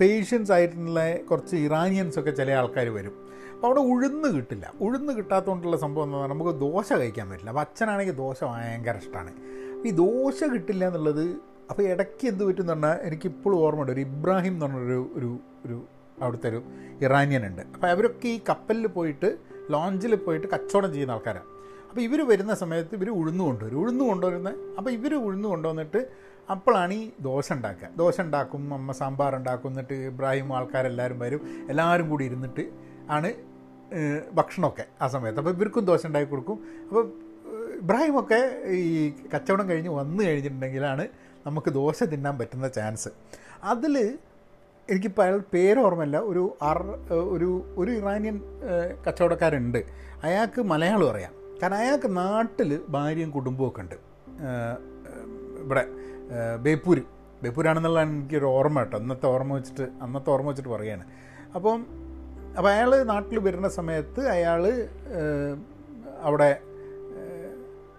പേഷ്യൻസ് 0.00 0.52
ആയിട്ടുള്ള 0.52 1.16
കുറച്ച് 1.16 1.56
ഇറാനിയൻസൊക്കെ 1.56 2.30
ചില 2.30 2.50
ആൾക്കാർ 2.50 2.88
വരും. 2.88 3.14
അപ്പോൾ 3.54 3.66
അവിടെ 3.66 3.80
ഉഴുന്ന് 3.80 4.28
കിട്ടില്ല. 4.36 4.72
ഉഴുന്ന് 4.80 5.12
കിട്ടാത്തതുകൊണ്ടുള്ള 5.12 5.76
സംഭവം 5.76 6.04
എന്ന് 6.04 6.16
പറഞ്ഞാൽ 6.16 6.34
നമുക്ക് 6.34 6.58
ദോശ 6.58 6.92
കഴിക്കാൻ 6.92 7.30
പറ്റില്ല. 7.30 7.50
അപ്പോൾ 7.50 7.60
അച്ഛനാണെങ്കിൽ 7.60 8.16
ദോശ 8.16 8.44
ഭയങ്കര 8.44 8.96
ഇഷ്ടമാണ് 8.96 9.32
ഈ 9.86 9.90
ദോശ 9.90 10.44
കിട്ടില്ല 10.44 10.86
എന്നുള്ളത് 10.86 11.24
അപ്പോൾ 11.70 11.82
ഇടയ്ക്ക് 11.82 12.26
എന്ത് 12.28 12.44
പറ്റും 12.44 12.62
എന്ന് 12.62 12.72
പറഞ്ഞാൽ 12.72 12.98
എനിക്കിപ്പോഴും 13.02 13.58
ഓർമ്മയുണ്ട്. 13.58 13.92
ഒരു 13.92 14.00
ഇബ്രാഹിം 14.00 14.52
എന്ന് 14.52 14.66
പറഞ്ഞൊരു 14.66 15.10
ഒരു 15.14 15.38
ഒരു 15.66 15.84
അവിടുത്തെ 16.22 16.48
ഒരു 16.48 16.62
ഇറാനിയൻ 17.00 17.46
ഉണ്ട്. 17.46 17.62
അപ്പോൾ 17.74 17.86
അവരൊക്കെ 17.86 18.28
ഈ 18.28 18.40
കപ്പലിൽ 18.48 18.86
പോയിട്ട് 18.86 19.38
ലോഞ്ചിൽ 19.74 20.14
പോയിട്ട് 20.14 20.46
കച്ചവടം 20.54 20.90
ചെയ്യുന്ന 20.94 21.16
ആൾക്കാരാണ് 21.16 21.48
അപ്പോൾ 21.88 22.00
ഇവർ 22.00 22.20
വരുന്ന 22.30 22.54
സമയത്ത് 22.54 22.94
ഇവർ 22.98 23.08
ഉഴുന്ന് 23.10 23.42
കൊണ്ടുവരും. 23.44 23.76
ഉഴുന്ന് 23.82 24.04
കൊണ്ടുവരുന്നത് 24.04 24.56
അപ്പോൾ 24.78 24.90
ഇവർ 24.90 25.12
ഉഴുന്ന് 25.14 25.48
കൊണ്ടുവന്നിട്ട് 25.48 26.00
അപ്പോഴാണ് 26.50 26.92
ഈ 26.92 27.02
ദോശ 27.20 27.46
ഉണ്ടാക്കുക. 27.52 27.88
ദോശ 27.96 28.16
ഉണ്ടാക്കും 28.20 28.74
അമ്മ 28.74 28.92
സാമ്പാർ 28.92 29.32
ഉണ്ടാക്കും 29.36 29.68
എന്നിട്ട് 29.68 29.96
ഇബ്രാഹിം 30.10 30.48
ആൾക്കാരെല്ലാവരും 30.56 31.18
വരും. 31.18 31.40
എല്ലാവരും 31.72 32.06
കൂടി 32.10 32.24
ഇരുന്നിട്ട് 32.24 32.64
ആണ് 33.16 33.30
ഭക്ഷണമൊക്കെ 34.38 34.84
ആ 35.02 35.06
സമയത്ത്. 35.14 35.38
അപ്പോൾ 35.40 35.54
ഇവർക്കും 35.56 35.84
ദോശ 35.90 36.06
ഉണ്ടാക്കി 36.06 36.28
കൊടുക്കും. 36.30 36.58
അപ്പോൾ 36.88 37.04
ഇബ്രാഹിമൊക്കെ 37.82 38.40
ഈ 38.78 39.12
കച്ചവടം 39.34 39.66
കഴിഞ്ഞ് 39.68 39.90
വന്നു 40.00 40.20
കഴിഞ്ഞിട്ടുണ്ടെങ്കിലാണ് 40.24 41.04
നമുക്ക് 41.46 41.70
ദോശ 41.80 42.04
തിന്നാൻ 42.04 42.34
പറ്റുന്ന 42.38 42.68
ചാൻസ്. 42.68 43.10
അതിൽ 43.64 43.94
എനിക്കിപ്പോൾ 44.90 45.22
അയാൾ 45.22 45.42
പേര് 45.54 45.78
ഓർമ്മയില്ല 45.78 46.18
ഒരു 46.18 46.56
അർ 46.62 46.82
ഒരു 47.10 47.74
ഒരു 47.76 47.90
ഇറാനിയൻ 47.90 48.40
കച്ചവടക്കാരുണ്ട്. 49.08 49.84
അയാൾക്ക് 50.24 50.60
മലയാളം 50.62 51.10
അറിയാം. 51.10 51.32
കാരണം 51.62 51.76
അയാൾക്ക് 51.76 52.16
നാട്ടിൽ 52.16 52.80
ഭാര്യയും 52.88 53.30
കുടുംബമൊക്കെ 53.30 53.80
ഉണ്ട്. 53.80 53.94
ഇവിടെ 55.62 55.86
ബേപ്പൂർ 56.56 57.02
ബേപ്പൂരാണെന്നുള്ളതാണ് 57.42 58.10
എനിക്കൊരു 58.10 58.44
ഓർമ്മ 58.44 58.78
കേട്ടോ. 58.78 58.98
അന്നത്തെ 58.98 59.26
ഓർമ്മ 59.26 59.54
വെച്ചിട്ട് 59.54 59.88
അന്നത്തെ 60.02 60.30
ഓർമ്മ 60.30 60.48
വെച്ചിട്ട് 60.48 60.70
പറയുകയാണ്. 60.70 61.04
അപ്പം 61.54 61.86
അപ്പോൾ 62.56 62.70
അയാൾ 62.70 63.02
നാട്ടിൽ 63.02 63.38
വരുന്ന 63.38 63.68
സമയത്ത് 63.68 64.28
അയാൾ 64.28 64.88
അവിടെ 66.20 66.60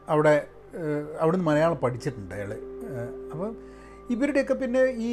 അവിടെ 0.10 0.48
അവിടുന്ന് 1.20 1.46
മലയാളം 1.46 1.78
പഠിച്ചിട്ടുണ്ട് 1.78 2.36
അയാൾ 2.36 2.54
അപ്പം 3.32 3.58
ഇവരുടെയൊക്കെ 4.10 4.54
പിന്നെ 4.54 4.84
ഈ 4.84 5.12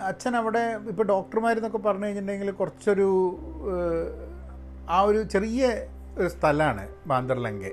അച്ഛൻ 0.00 0.36
അവിടെ 0.36 0.76
ഇപ്പോൾ 0.88 1.02
ഡോക്ടർമാരെന്നൊക്കെ 1.02 1.78
പറഞ്ഞു 1.78 2.04
കഴിഞ്ഞിട്ടുണ്ടെങ്കിൽ 2.04 2.50
കുറച്ചൊരു 2.50 3.38
ആ 4.90 5.00
ഒരു 5.00 5.22
ചെറിയ 5.22 5.86
ഒരു 6.18 6.28
സ്ഥലമാണ് 6.28 6.88
ബാന്തർലങ്കെ 7.06 7.72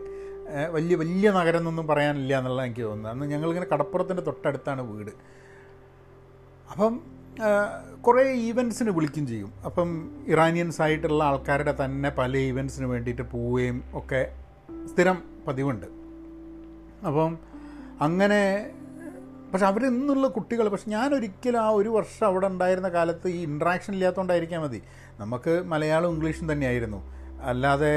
വലിയ 0.71 0.95
വലിയ 0.95 1.31
നഗരം 1.31 1.57
എന്നൊന്നും 1.57 1.87
പറയാനില്ല 1.87 2.37
എന്നുള്ള 2.37 2.63
എനിക്ക് 2.63 2.81
തോന്നുന്നത് 2.81 3.11
അന്ന് 3.11 3.25
ഞങ്ങളിങ്ങനെ 3.25 3.65
കടപ്പുറത്തിന്റെ 3.65 4.23
തൊട്ടടുത്താണ് 4.23 4.81
വീട്. 4.81 5.11
അപ്പം 6.71 7.01
കുറേ 8.01 8.33
ഈവൻസിന് 8.33 8.89
വിളിക്കും 8.89 9.27
ചെയ്യും. 9.27 9.53
അപ്പം 9.65 10.11
ഇറാനിയൻസ് 10.27 10.81
ആയിട്ടുള്ള 10.81 11.23
ആൾക്കാരുടെ 11.23 11.75
തന്നെ 11.85 12.09
പല 12.09 12.37
ഈവൻസിന് 12.37 12.85
വേണ്ടിയിട്ട് 12.85 13.21
പോവുകയും 13.21 13.83
ഒക്കെ 13.93 14.35
സ്ഥിരം 14.93 15.23
പതിവുണ്ട്. 15.47 15.85
അപ്പം 17.07 17.37
അങ്ങനെ 18.01 18.71
പക്ഷെ 19.51 19.65
അവർ 19.65 19.85
ഇന്നുള്ള 19.85 20.27
കുട്ടികൾ 20.27 20.67
പക്ഷെ 20.67 20.89
ഞാൻ 20.91 21.13
ഒരിക്കലും 21.15 21.59
ആ 21.61 21.69
ഒരു 21.69 21.89
വർഷം 21.89 22.25
അവിടെ 22.25 22.47
ഉണ്ടായിരുന്ന 22.47 22.89
കാലത്ത് 22.89 23.27
ഈ 23.27 23.43
ഇൻട്രാക്ഷൻ 23.43 23.93
ഇല്ലാത്തതുകൊണ്ടായിരിക്കാം 23.93 24.61
മതി. 24.61 24.81
നമുക്ക് 25.19 25.63
മലയാളം 25.65 26.13
ഇംഗ്ലീഷും 26.13 26.51
തന്നെയായിരുന്നു. 26.51 26.99
അല്ലാതെ 27.41 27.93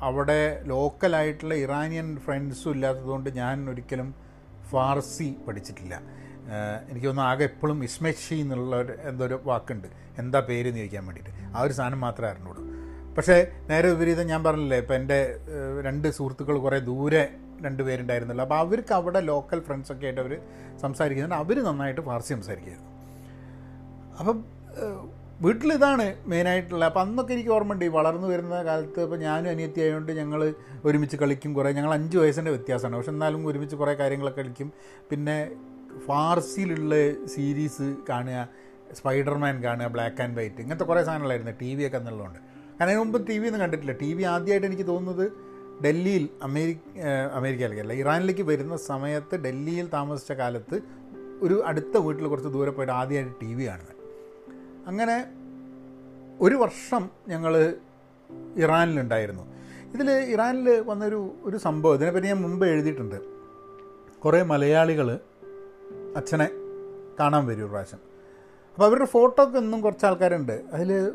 അവിടെ 0.00 0.62
ലോക്കലായിട്ടുള്ള 0.64 1.54
ഇറാനിയൻ 1.54 2.08
ഫ്രണ്ട്സും 2.16 2.70
ഇല്ലാത്തതുകൊണ്ട് 2.70 3.30
ഞാൻ 3.30 3.70
ഒരിക്കലും 3.70 4.14
ഫാർസി 4.70 5.36
പഠിച്ചിട്ടില്ല. 5.48 5.94
എനിക്ക് 6.90 7.06
തോന്നുന്നു 7.06 7.30
ആകെ 7.30 7.44
എപ്പോഴും 7.44 7.84
ഇസ്മെഷി 7.84 8.34
എന്നുള്ള 8.34 8.76
ഒരു 8.76 8.94
എന്തോ 9.08 9.26
ഒരു 9.26 9.40
വാക്കുണ്ട്. 9.44 9.88
എന്താ 10.18 10.40
പേര് 10.40 10.68
എന്ന് 10.68 10.78
ചോദിക്കാൻ 10.78 11.06
വേണ്ടിയിട്ട്. 11.06 11.56
ആ 11.56 11.60
ഒരു 11.60 11.72
സാധനം 11.72 12.00
മാത്രമേ 12.00 12.30
അറിഞ്ഞുള്ളൂ. 12.30 12.62
പക്ഷേ 13.16 13.36
നേരെ 13.68 13.86
വിപരീതം 13.92 14.26
ഞാൻ 14.26 14.44
പറഞ്ഞില്ലേ 14.44 14.78
ഇപ്പം 14.78 14.94
എന്റെ 14.94 15.18
രണ്ട് 15.84 16.08
സുഹൃത്തുക്കൾ 16.10 16.58
കുറേ 16.58 16.78
ദൂരെ 16.78 17.22
രണ്ട് 17.62 17.82
പേരുണ്ടായിരുന്നല്ലോ 17.82 18.44
അപ്പോൾ 18.44 18.54
അവർക്ക് 18.54 18.94
അവിടെ 18.94 19.20
ലോക്കൽ 19.20 19.60
ഫ്രണ്ട്സൊക്കെ 19.60 20.04
ആയിട്ട് 20.04 20.20
അവർ 20.20 20.40
സംസാരിക്കുന്നുണ്ട്. 20.80 21.36
അവർ 21.44 21.64
നന്നായിട്ട് 21.64 22.00
ഫാർസി 22.00 22.34
സംസാരിക്കുമായിരുന്നു 22.34 22.90
അപ്പം 24.18 24.38
വീട്ടിൽ 25.40 25.72
ഇതാണ് 25.72 26.04
മെയിനായിട്ടുള്ള 26.26 26.84
അപ്പം 26.84 27.00
അന്നൊക്കെ 27.00 27.32
എനിക്ക് 27.32 27.50
ഓർമ്മയുണ്ട് 27.50 27.84
ഈ 27.84 27.88
വളർന്നു 27.88 28.28
വരുന്ന 28.28 28.62
കാലത്ത് 28.62 29.00
ഇപ്പോൾ 29.00 29.18
ഞാനും 29.18 29.50
അനിയത്തി 29.50 29.80
ആയതുകൊണ്ട് 29.80 30.12
ഞങ്ങൾ 30.12 30.54
ഒരുമിച്ച് 30.84 31.16
കളിക്കും 31.16 31.54
കുറേ. 31.54 31.72
ഞങ്ങൾ 31.72 31.92
അഞ്ച് 31.92 32.18
വയസ്സിന്റെ 32.18 32.50
വ്യത്യാസമാണ്. 32.50 32.96
പക്ഷെ 32.96 33.10
എന്നാലും 33.10 33.46
ഒരുമിച്ച് 33.46 33.76
കുറേ 33.76 33.94
കാര്യങ്ങളൊക്കെ 33.94 34.42
കളിക്കും. 34.42 34.72
പിന്നെ 35.10 35.36
ഫാർസിയിലുള്ള 36.06 36.94
സീരീസ് 37.26 37.94
കാണുക 38.08 38.48
സ്പൈഡർമാൻ 38.92 39.64
കാണുക 39.64 39.86
ബ്ലാക്ക് 39.86 40.22
ആൻഡ് 40.22 40.36
വൈറ്റ് 40.36 40.60
ഇങ്ങനത്തെ 40.60 40.84
കുറേ 40.84 41.04
സാധനങ്ങളായിരുന്നു. 41.04 41.52
ടി 41.62 41.74
വി 41.74 41.86
ഒക്കെ 41.86 41.96
എന്നുള്ളതുകൊണ്ട്. 41.96 42.38
കാരണം 42.38 42.90
അതിന് 42.90 42.98
മുമ്പ് 42.98 43.26
ടി 43.26 43.38
വി 43.38 43.46
ഒന്നും 43.46 43.60
കണ്ടിട്ടില്ല. 43.60 43.92
ടി 43.92 44.12
വി 44.14 44.22
ആദ്യമായിട്ട് 44.22 44.66
എനിക്ക് 44.66 44.86
തോന്നുന്നത് 44.86 45.51
ഡൽഹിയിൽ 45.84 46.28
അമേരിക്ക 46.42 46.80
അമേരിക്കയിലേക്ക് 47.34 47.82
അല്ല 47.82 47.92
ഇറാനിലേക്ക് 47.92 48.42
വരുന്ന 48.42 48.76
സമയത്ത് 48.76 49.36
ഡൽഹിയിൽ 49.36 49.88
താമസിച്ച 49.92 50.32
കാലത്ത് 50.32 50.80
ഒരു 51.42 51.62
അടുത്ത 51.66 51.96
വീട്ടിൽ 51.96 52.26
കുറച്ച് 52.26 52.48
ദൂരെ 52.48 52.70
പോയിട്ട് 52.70 52.92
ആദ്യമായിട്ട് 52.92 53.34
ടി 53.42 53.54
വി 53.54 53.66
കാണുന്നത്. 53.66 53.96
അങ്ങനെ 54.86 55.24
ഒരു 56.40 56.54
വർഷം 56.54 57.10
ഞങ്ങൾ 57.28 57.74
ഇറാനിലുണ്ടായിരുന്നു. 58.56 59.42
ഇതിൽ 59.94 60.10
ഇറാനിൽ 60.10 60.80
വന്നൊരു 60.80 61.34
ഒരു 61.42 61.56
സംഭവം 61.56 61.94
ഇതിനെപ്പറ്റി 61.94 62.26
ഞാൻ 62.26 62.42
മുമ്പ് 62.42 62.66
എഴുതിയിട്ടുണ്ട്. 62.66 63.18
കുറേ 64.24 64.42
മലയാളികൾ 64.42 65.18
അച്ഛനെ 66.16 66.48
കാണാൻ 67.20 67.46
വരും 67.46 67.58
ഒരു 67.58 67.70
പ്രാവശ്യം. 67.70 68.00
അപ്പോൾ 68.74 68.86
അവരുടെ 68.86 69.04
ഫോട്ടോ 69.04 69.42
ഒക്കെ 69.42 69.58
ഒന്നും 69.58 69.80
കുറച്ച് 69.80 70.06
ആൾക്കാരുണ്ട്. 70.06 70.62
അതിൽ 70.72 71.12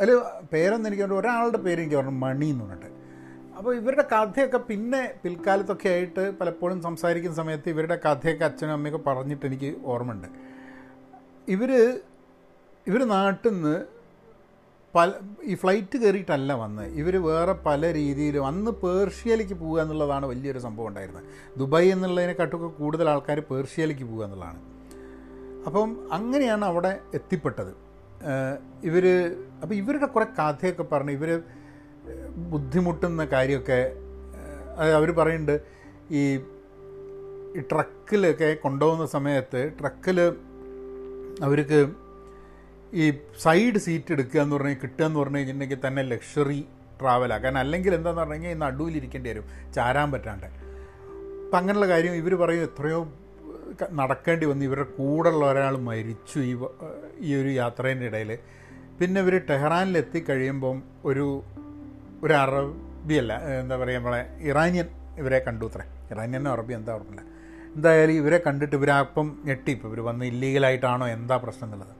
അതിൽ 0.00 0.20
പേരൊന്നും 0.52 0.88
എനിക്ക് 0.88 1.02
ഒരാളുടെ 1.02 1.58
പേര് 1.58 1.80
എനിക്ക് 1.80 1.96
പറഞ്ഞു 1.96 2.10
മണി 2.10 2.46
എന്ന് 2.46 2.64
പറഞ്ഞിട്ട്. 2.64 2.95
അപ്പോൾ 3.56 3.74
ഇവരുടെ 3.74 4.04
കഥയൊക്കെ 4.12 4.58
പിന്നെ 4.58 5.14
പിൽക്കാലത്തൊക്കെ 5.22 5.88
ആയിട്ട് 5.88 6.38
പലപ്പോഴും 6.40 6.82
സംസാരിക്കുന്ന 6.82 7.36
സമയത്ത് 7.36 7.68
ഇവരുടെ 7.70 7.96
കഥയൊക്കെ 8.06 8.44
അച്ഛനും 8.44 8.72
അമ്മയൊക്കെ 8.72 9.00
പറഞ്ഞിട്ട് 9.10 9.46
എനിക്ക് 9.46 9.74
ഓർമ്മയുണ്ട്. 9.84 10.28
ഇവർ 11.48 11.70
ഇവർ 12.86 13.00
നാട്ടിൽ 13.04 13.50
നിന്ന് 13.50 13.76
പല 14.94 15.12
ഈ 15.42 15.54
ഫ്ലൈറ്റ് 15.54 15.96
കയറിയിട്ടല്ല 15.98 16.52
വന്ന്. 16.52 16.84
ഇവർ 17.00 17.16
വേറെ 17.16 17.52
പല 17.52 17.92
രീതിയിലും 17.92 18.46
അന്ന് 18.46 18.70
പേർഷ്യയിലേക്ക് 18.70 19.54
പോകുക 19.54 19.80
എന്നുള്ളതാണ് 19.80 20.26
വലിയൊരു 20.26 20.58
സംഭവം 20.58 20.88
ഉണ്ടായിരുന്നത്. 20.88 21.24
ദുബായ് 21.58 21.90
എന്നുള്ളതിനെക്കാട്ടൊക്കെ 21.92 22.66
കൂടുതൽ 22.66 23.08
ആൾക്കാർ 23.08 23.40
പേർഷ്യയിലേക്ക് 23.40 24.04
പോകുക 24.04 24.24
എന്നുള്ളതാണ്. 24.24 24.60
അപ്പം 25.66 25.90
അങ്ങനെയാണ് 26.12 26.64
അവിടെ 26.64 27.00
എത്തിപ്പെട്ടത്. 27.14 27.72
ഇവർ 28.82 29.04
അപ്പോൾ 29.62 29.74
ഇവരുടെ 29.74 30.06
കുറേ 30.06 30.26
കഥയൊക്കെ 30.38 30.82
പറഞ്ഞ് 30.82 31.12
ഇവർ 31.12 31.30
ബുദ്ധിമുട്ടുന്ന 32.52 33.24
കാര്യമൊക്കെ 33.24 33.80
അവർ 34.96 35.10
പറയുന്നുണ്ട്. 35.10 35.56
ഈ 36.20 36.22
ട്രക്കിലൊക്കെ 37.70 38.54
കൊണ്ടുപോകുന്ന 38.54 39.06
സമയത്ത് 39.06 39.60
ട്രക്കിൽ 39.80 40.18
അവർക്ക് 41.42 41.78
ഈ 42.94 43.04
സൈഡ് 43.42 43.78
സീറ്റ് 43.78 44.12
എടുക്കുക 44.12 44.40
എന്ന് 44.40 44.56
പറഞ്ഞാൽ 44.56 44.76
കിട്ടുക 44.82 45.04
എന്ന് 45.04 45.20
പറഞ്ഞു 45.20 45.38
കഴിഞ്ഞിട്ടുണ്ടെങ്കിൽ 45.38 45.86
തന്നെ 45.86 46.02
ലക്ഷറി 46.02 46.60
ട്രാവലാണ് 47.00 47.42
കാരണം 47.42 47.58
അല്ലെങ്കിൽ 47.58 47.94
എന്താണെന്ന് 47.94 48.22
പറഞ്ഞു 48.22 48.34
കഴിഞ്ഞാൽ 48.34 48.50
ഈ 48.50 48.58
നടുവിലിരിക്കേണ്ടി 48.58 49.30
വരും 49.30 49.46
ചാരാൻ 49.74 50.12
പറ്റാണ്ട്. 50.12 50.46
അപ്പം 50.46 51.58
അങ്ങനെയുള്ള 51.58 51.88
കാര്യം 51.88 52.14
ഇവർ 52.14 52.34
പറയും 52.34 52.62
എത്രയോ 52.62 53.00
നടക്കേണ്ടി 53.92 54.46
വന്നു 54.46 54.64
ഇവരുടെ 54.64 54.88
കൂടെയുള്ള 54.98 55.44
ഒരാൾ 55.52 55.76
മരിച്ചു 55.88 56.38
ഈ 56.38 56.52
ഈ 57.20 57.34
ഒരു 57.34 57.48
യാത്രേന്റെ 57.48 58.06
ഇടയിൽ 58.06 58.38
പിന്നെ 59.00 59.20
ഇവർ 59.20 59.34
ടെഹ്റാനിൽ 59.50 59.98
എത്തിക്കഴിയുമ്പം 59.98 60.82
ഒരു 61.04 61.42
ഒരു 62.24 62.34
അറബിയല്ല 62.42 63.32
എന്താ 63.62 63.76
പറയുക 63.82 63.98
നമ്മളെ 64.00 64.20
ഇറാനിയൻ 64.50 64.88
ഇവരെ 65.20 65.38
കണ്ടു 65.46 65.64
അത്രേ 65.70 65.84
ഇറാനിയനോ 66.12 66.50
അറബി 66.56 66.72
എന്താ 66.78 66.92
ഓർമ്മയില്ല. 66.96 67.22
എന്തായാലും 67.76 68.16
ഇവരെ 68.20 68.38
കണ്ടിട്ട് 68.46 68.76
ഇവരപ്പം 68.78 69.26
ഞെട്ടി 69.48 69.70
ഇപ്പോൾ 69.76 69.88
ഇവർ 69.90 70.00
വന്ന് 70.08 70.24
ഇല്ലീഗലായിട്ടാണോ 70.32 71.06
എന്താ 71.16 71.36
പ്രശ്നം 71.44 71.66
എന്നുള്ളത് 71.68 71.94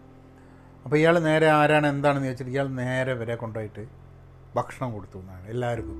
അപ്പോൾ 0.85 0.96
ഇയാൾ 1.00 1.16
നേരെ 1.28 1.49
ആരാണ് 1.61 1.87
എന്താണെന്ന് 1.94 2.28
ചോദിച്ചിട്ട് 2.28 2.52
ഇയാൾ 2.54 2.68
നേരെ 2.82 3.12
ഇവരെ 3.18 3.35
കൊണ്ടുപോയിട്ട് 3.42 3.85
ഭക്ഷണം 4.58 4.90
കൊടുത്തു 4.94 5.18
എന്നാണ് 5.23 5.44
എല്ലാവർക്കും. 5.54 5.99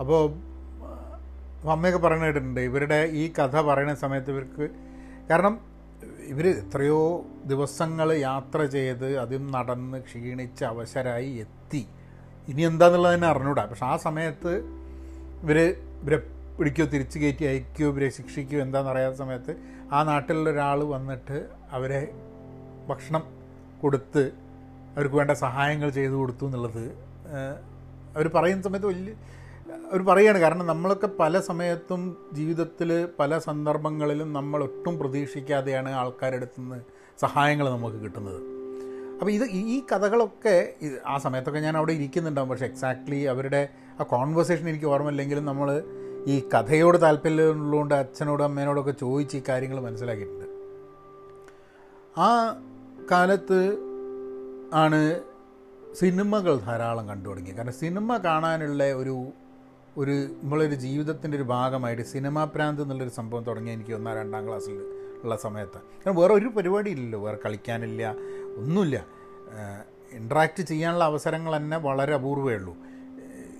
അപ്പോൾ 0.00 0.20
അമ്മയൊക്കെ 1.74 2.00
പറഞ്ഞിട്ടുണ്ട് 2.06 2.60
ഇവരുടെ 2.68 2.98
ഈ 3.20 3.24
കഥ 3.38 3.56
പറയുന്ന 3.68 3.94
സമയത്ത് 4.04 4.30
ഇവർക്ക് 4.34 4.66
കാരണം 5.30 5.54
ഇവർ 6.32 6.46
എത്രയോ 6.50 7.00
ദിവസങ്ങൾ 7.52 8.08
യാത്ര 8.28 8.60
ചെയ്ത് 8.76 9.08
അതും 9.22 9.44
നടന്ന് 9.56 9.98
ക്ഷീണിച്ച് 10.08 10.64
അവശരായി 10.72 11.30
എത്തി. 11.44 11.82
ഇനി 12.50 12.62
എന്താന്നുള്ളത് 12.70 13.14
തന്നെ 13.14 13.28
അറിഞ്ഞൂടാ. 13.32 13.64
പക്ഷെ 13.70 13.86
ആ 13.92 13.96
സമയത്ത് 14.06 14.52
ഇവർ 15.44 15.58
ഇവരെ 16.02 16.18
പിടിക്കുകയോ 16.58 16.86
തിരിച്ചു 16.92 17.18
കയറ്റി 17.18 17.44
അയക്കുകയോ 17.44 17.88
ഇവരെ 17.92 18.08
ശിക്ഷിക്കുകയോ 18.18 18.60
എന്താണെന്ന് 18.62 18.92
അറിയാത്ത 18.92 19.16
സമയത്ത് 19.16 19.52
ആ 19.92 19.98
നാട്ടിലുള്ള 20.02 20.48
ഒരാൾ 20.50 20.78
വന്നിട്ട് 20.94 21.36
അവരെ 21.76 22.00
ഭക്ഷണം 22.88 23.22
കൊടുത്ത് 23.82 24.22
അവർക്ക് 24.94 25.16
വേണ്ട 25.16 25.30
സഹായങ്ങൾ 25.30 25.88
ചെയ്തു 25.90 26.14
കൊടുത്തു 26.14 26.44
എന്നുള്ളത് 26.46 26.84
അവർ 28.16 28.28
പറയുന്ന 28.36 28.62
സമയത്ത് 28.62 28.86
വലിയ 28.86 29.14
അവർ 29.90 30.00
പറയുകയാണ് 30.02 30.38
കാരണം 30.38 30.66
നമ്മളൊക്കെ 30.66 31.08
പല 31.20 31.40
സമയത്തും 31.40 32.02
ജീവിതത്തിൽ 32.32 32.90
പല 33.18 33.38
സന്ദർഭങ്ങളിലും 33.38 34.32
നമ്മൾ 34.32 34.62
ഒട്ടും 34.62 34.94
പ്രതീക്ഷിക്കാതെയാണ് 34.98 35.90
ആൾക്കാരുടെ 35.90 36.38
അടുത്തുനിന്ന് 36.40 36.78
സഹായങ്ങൾ 37.18 37.66
നമുക്ക് 37.76 37.96
കിട്ടുന്നത്. 37.96 38.40
അപ്പോൾ 39.20 39.30
ഇത് 39.30 39.44
ഈ 39.44 39.82
കഥകളൊക്കെ 39.92 40.74
ആ 41.06 41.18
സമയത്തൊക്കെ 41.18 41.60
ഞാൻ 41.60 41.76
അവിടെ 41.76 41.92
ഇരിക്കുന്നുണ്ടാവും. 41.92 42.48
പക്ഷേ 42.48 42.66
എക്സാക്ട്ലി 42.66 43.20
അവരുടെ 43.22 43.68
ആ 44.00 44.02
കോൺവെർസേഷൻ 44.02 44.68
എനിക്ക് 44.68 44.86
ഓർമ്മയില്ലെങ്കിലും 44.86 45.44
നമ്മൾ 45.44 45.82
ഈ 46.26 46.48
കഥയോട് 46.54 47.00
താല്പര്യമുള്ളതുകൊണ്ട് 47.00 47.94
അച്ഛനോടും 47.94 48.44
അമ്മേനോടൊക്കെ 48.44 48.90
ചോദിച്ച് 48.90 49.36
ഈ 49.36 49.42
കാര്യങ്ങൾ 49.48 49.80
മനസ്സിലാക്കിയിട്ടുണ്ട്. 49.80 50.46
ആ 52.18 52.30
കാലത്ത് 53.10 53.60
ആണ് 54.74 55.20
സിനിമകൾ 55.94 56.60
ധാരാളം 56.60 57.08
കണ്ടു 57.08 57.28
തുടങ്ങി 57.28 57.50
കാരണം 57.50 57.72
സിനിമ 57.72 58.16
കാണാനുള്ള 58.16 58.92
ഒരു 58.92 59.26
ഒരു 59.96 60.14
നമ്മളൊരു 60.42 60.74
ജീവിതത്തിന്റെ 60.74 61.36
ഒരു 61.36 61.44
ഭാഗമായിട്ട് 61.44 62.02
സിനിമാ 62.02 62.44
പ്രാന്ത് 62.44 62.82
എന്നുള്ളൊരു 62.82 63.10
സംഭവം 63.10 63.44
തുടങ്ങി 63.44 63.70
എനിക്ക് 63.70 63.92
ഒന്നാം 63.92 64.16
രണ്ടാം 64.16 64.48
ക്ലാസ്സിൽ 64.48 64.76
ഉള്ള 65.22 65.36
സമയത്ത്. 65.36 65.78
കാരണം 65.78 66.16
വേറെ 66.20 66.34
ഒരു 66.34 66.48
പരിപാടി 66.48 66.90
ഇല്ലല്ലോ 66.90 67.20
വേറെ 67.24 67.38
കളിക്കാനില്ല. 67.46 68.14
ഒന്നുമില്ല. 68.58 69.06
ഇൻട്രാക്ട് 70.12 70.62
ചെയ്യാനുള്ള 70.62 71.04
അവസരങ്ങൾ 71.04 71.56
തന്നെ 71.56 71.76
വളരെ 71.76 72.14
അപൂർവമേ 72.14 72.54
ഉള്ളൂ. 72.54 72.76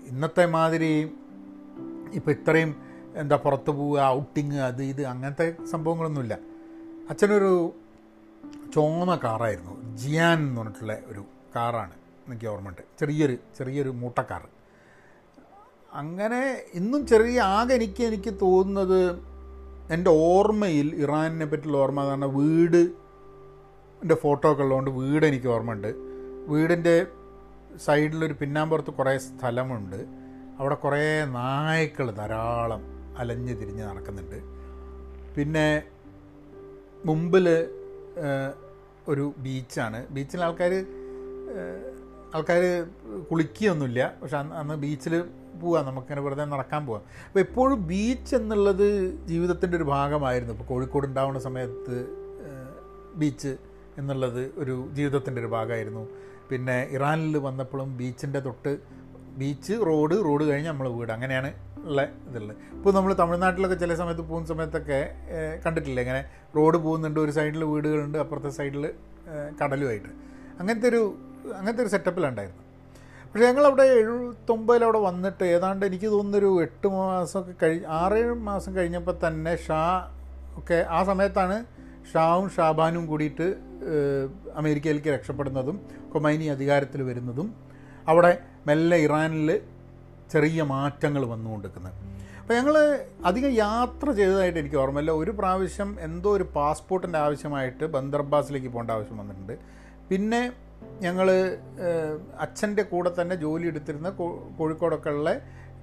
ഇന്നത്തെ 0.07 0.47
മാതിരി 0.47 1.11
ഇപ്പോൾ 2.13 2.31
ഇത്രയും 2.31 2.77
എന്താ 3.15 3.37
പുറത്ത് 3.37 3.71
പോവുക 3.71 4.01
ഔട്ടിങ് 4.01 4.55
അത് 4.55 4.83
ഇത് 4.83 5.03
അങ്ങനത്തെ 5.05 5.55
സംഭവങ്ങളൊന്നുമില്ല. 5.71 6.39
അച്ഛനൊരു 7.11 7.75
ചുവന്ന 8.75 9.21
കാറായിരുന്നു. 9.25 9.97
ജിയാൻ 9.97 10.39
എന്ന് 10.39 10.61
പറഞ്ഞിട്ടുള്ള 10.61 10.99
ഒരു 11.07 11.25
കാറാണ് 11.57 11.93
എനിക്ക് 12.27 12.47
ഓർമ്മയുണ്ട്. 12.47 12.83
ചെറിയൊരു 13.01 13.37
ചെറിയൊരു 13.59 13.89
മൂട്ടക്കാർ. 13.89 14.49
അങ്ങനെ 15.93 16.63
ഇന്നും 16.75 17.07
ചെറിയ 17.07 17.41
ആകെ 17.41 17.75
എനിക്ക് 17.75 18.03
എനിക്ക് 18.03 18.35
തോന്നുന്നത് 18.43 19.01
എന്റെ 19.93 20.11
ഓർമ്മയിൽ 20.11 20.95
ഇറാനിനെ 20.95 21.47
പറ്റിയുള്ള 21.47 21.79
ഓർമ്മ 21.79 22.05
കാരണം 22.05 22.35
വീട് 22.35 23.08
എന്റെ 24.03 24.15
ഫോട്ടോ 24.15 24.53
ഒക്കെ 24.53 24.63
ഉള്ളതുകൊണ്ട് 24.63 24.91
വീട് 24.91 25.27
എനിക്ക് 25.27 25.47
ഓർമ്മയുണ്ട്. 25.47 25.95
വീടിന്റെ 26.49 27.07
സൈഡിലൊരു 27.85 28.35
പിന്നാമ്പുറത്ത് 28.41 28.91
കുറേ 28.91 29.19
സ്ഥലമുണ്ട്. 29.19 29.97
അവിടെ 30.59 30.75
കുറേ 30.75 31.25
നായ്ക്കൾ 31.25 32.11
ധാരാളം 32.11 32.83
അലഞ്ഞ് 33.19 33.57
തിരിഞ്ഞ് 33.57 33.85
നടക്കുന്നുണ്ട്. 33.85 34.39
പിന്നെ 35.37 35.83
മുമ്പിൽ 37.05 37.49
ഒരു 39.09 39.33
ബീച്ചാണ്. 39.39 40.07
ബീച്ചിൽ 40.09 40.41
ആൾക്കാർ 40.45 40.73
ആൾക്കാർ 42.35 42.63
കുളിക്കുകയൊന്നുമില്ല. 43.31 44.15
പക്ഷെ 44.23 44.37
അന്ന് 44.37 44.75
ബീച്ചിൽ 44.75 45.25
പോവാം. 45.63 45.87
നമുക്കിങ്ങനെ 45.87 46.21
വെറുതെ 46.21 46.45
നടക്കാൻ 46.45 46.87
പോവാം. 46.87 47.03
അപ്പോൾ 47.27 47.41
എപ്പോഴും 47.41 47.87
ബീച്ച് 47.87 48.37
എന്നുള്ളത് 48.37 48.89
ജീവിതത്തിന്റെ 49.27 49.77
ഒരു 49.77 49.85
ഭാഗമായിരുന്നു. 49.85 50.55
ഇപ്പോൾ 50.55 50.65
കോഴിക്കോട് 50.65 51.07
ഉണ്ടാവുന്ന 51.07 51.39
സമയത്ത് 51.39 52.07
ബീച്ച് 53.15 53.57
എന്നുള്ളത് 53.99 54.43
ഒരു 54.63 54.75
ജീവിതത്തിന്റെ 54.97 55.41
ഒരു 55.43 55.51
ഭാഗമായിരുന്നു. 55.57 56.05
പിന്നെ 56.51 56.77
ഇറാനിൽ 56.97 57.37
വന്നപ്പോഴും 57.39 57.97
ബീച്ചിന്റെ 57.97 58.41
തൊട്ട് 58.41 58.73
ബീച്ച് 59.41 59.75
റോഡ് 59.87 60.15
റോഡ് 60.27 60.45
കഴിഞ്ഞ് 60.45 60.69
നമ്മൾ 60.69 60.89
വീട്. 60.89 61.11
അങ്ങനെയാണ് 61.13 61.51
ഉള്ള 61.89 62.03
ഇതുള്ളത്. 62.29 62.57
ഇപ്പോൾ 62.77 62.93
നമ്മൾ 62.95 63.13
തമിഴ്നാട്ടിലൊക്കെ 63.15 63.77
ചില 63.83 63.95
സമയത്ത് 63.95 64.23
പോകുന്ന 64.31 64.49
സമയത്തൊക്കെ 64.49 65.01
കണ്ടിട്ടില്ല? 65.67 66.01
ഇങ്ങനെ 66.01 66.23
റോഡ് 66.57 66.79
പോകുന്നുണ്ട് 66.87 67.21
ഒരു 67.21 67.31
സൈഡിൽ 67.31 67.65
വീടുകളുണ്ട് 67.65 68.19
അപ്പുറത്തെ 68.19 68.51
സൈഡിൽ 68.59 68.85
കടലുമായിട്ട്. 69.61 70.11
അങ്ങനത്തെ 70.61 70.89
ഒരു 70.89 71.03
അങ്ങനത്തെ 71.59 71.83
ഒരു 71.83 71.91
സെറ്റപ്പിലുണ്ടായിരുന്നു. 71.95 72.63
പക്ഷേ 73.33 73.47
ഞങ്ങളവിടെ 73.47 73.83
എഴുപത്തൊമ്പതിൽ 73.83 74.83
അവിടെ 74.85 74.99
വന്നിട്ട് 74.99 75.45
ഏതാണ്ട് 75.55 75.87
എനിക്ക് 75.87 76.09
തോന്നുന്നൊരു 76.13 76.51
എട്ട് 76.63 76.89
മാസമൊക്കെ 76.89 77.55
കഴി 77.63 77.79
ആറേഴ് 77.87 78.35
മാസം 78.51 78.71
കഴിഞ്ഞപ്പോൾ 78.77 79.17
തന്നെ 79.27 79.53
ഷാ 79.67 79.81
ഒക്കെ 80.59 80.87
ആ 80.91 81.01
സമയത്താണ് 81.11 81.57
ഷാവും 82.13 82.47
ഷാബാനും 82.57 83.07
കൂടിയിട്ട് 83.07 83.47
അമേരിക്കയിലേക്ക് 84.61 85.09
രക്ഷപ്പെടുന്നതും 85.09 85.77
കൊമൈനി 86.13 86.45
അധികാരത്തിൽ 86.45 87.01
വരുന്നതും 87.09 87.49
അവിടെ 88.11 88.33
മെല്ലെ 88.67 88.99
ഇറാനിൽ 89.07 89.51
ചെറിയ 90.33 90.63
മാറ്റങ്ങൾ 90.63 91.23
വന്നുകൊണ്ടിരിക്കുന്നത്. 91.33 91.95
അപ്പോൾ 92.41 92.55
ഞങ്ങൾ 92.59 92.75
അധികം 93.29 93.51
യാത്ര 93.51 94.07
ചെയ്തതായിട്ട് 94.19 94.59
എനിക്ക് 94.59 94.77
ഓർമ്മയില്ല. 94.77 95.13
ഒരു 95.23 95.33
പ്രാവശ്യം 95.39 95.91
എന്തോ 96.07 96.29
ഒരു 96.37 96.47
പാസ്പോർട്ടിന്റെ 96.55 97.19
ആവശ്യമായിട്ട് 97.19 97.85
ബന്ദർബാസിലേക്ക് 97.97 98.69
പോകേണ്ട 98.69 98.91
ആവശ്യം 98.91 99.19
വന്നിട്ടുണ്ട്. 99.19 99.55
പിന്നെ 100.11 100.43
ഞങ്ങൾ 101.05 101.29
അച്ഛന്റെ 102.45 102.83
കൂടെ 102.83 103.11
തന്നെ 103.21 103.35
ജോലി 103.45 103.67
എടുത്തിരുന്ന 103.67 104.11
കോഴിക്കോടൊക്കെ 104.59 105.11
ഉള്ള 105.11 105.31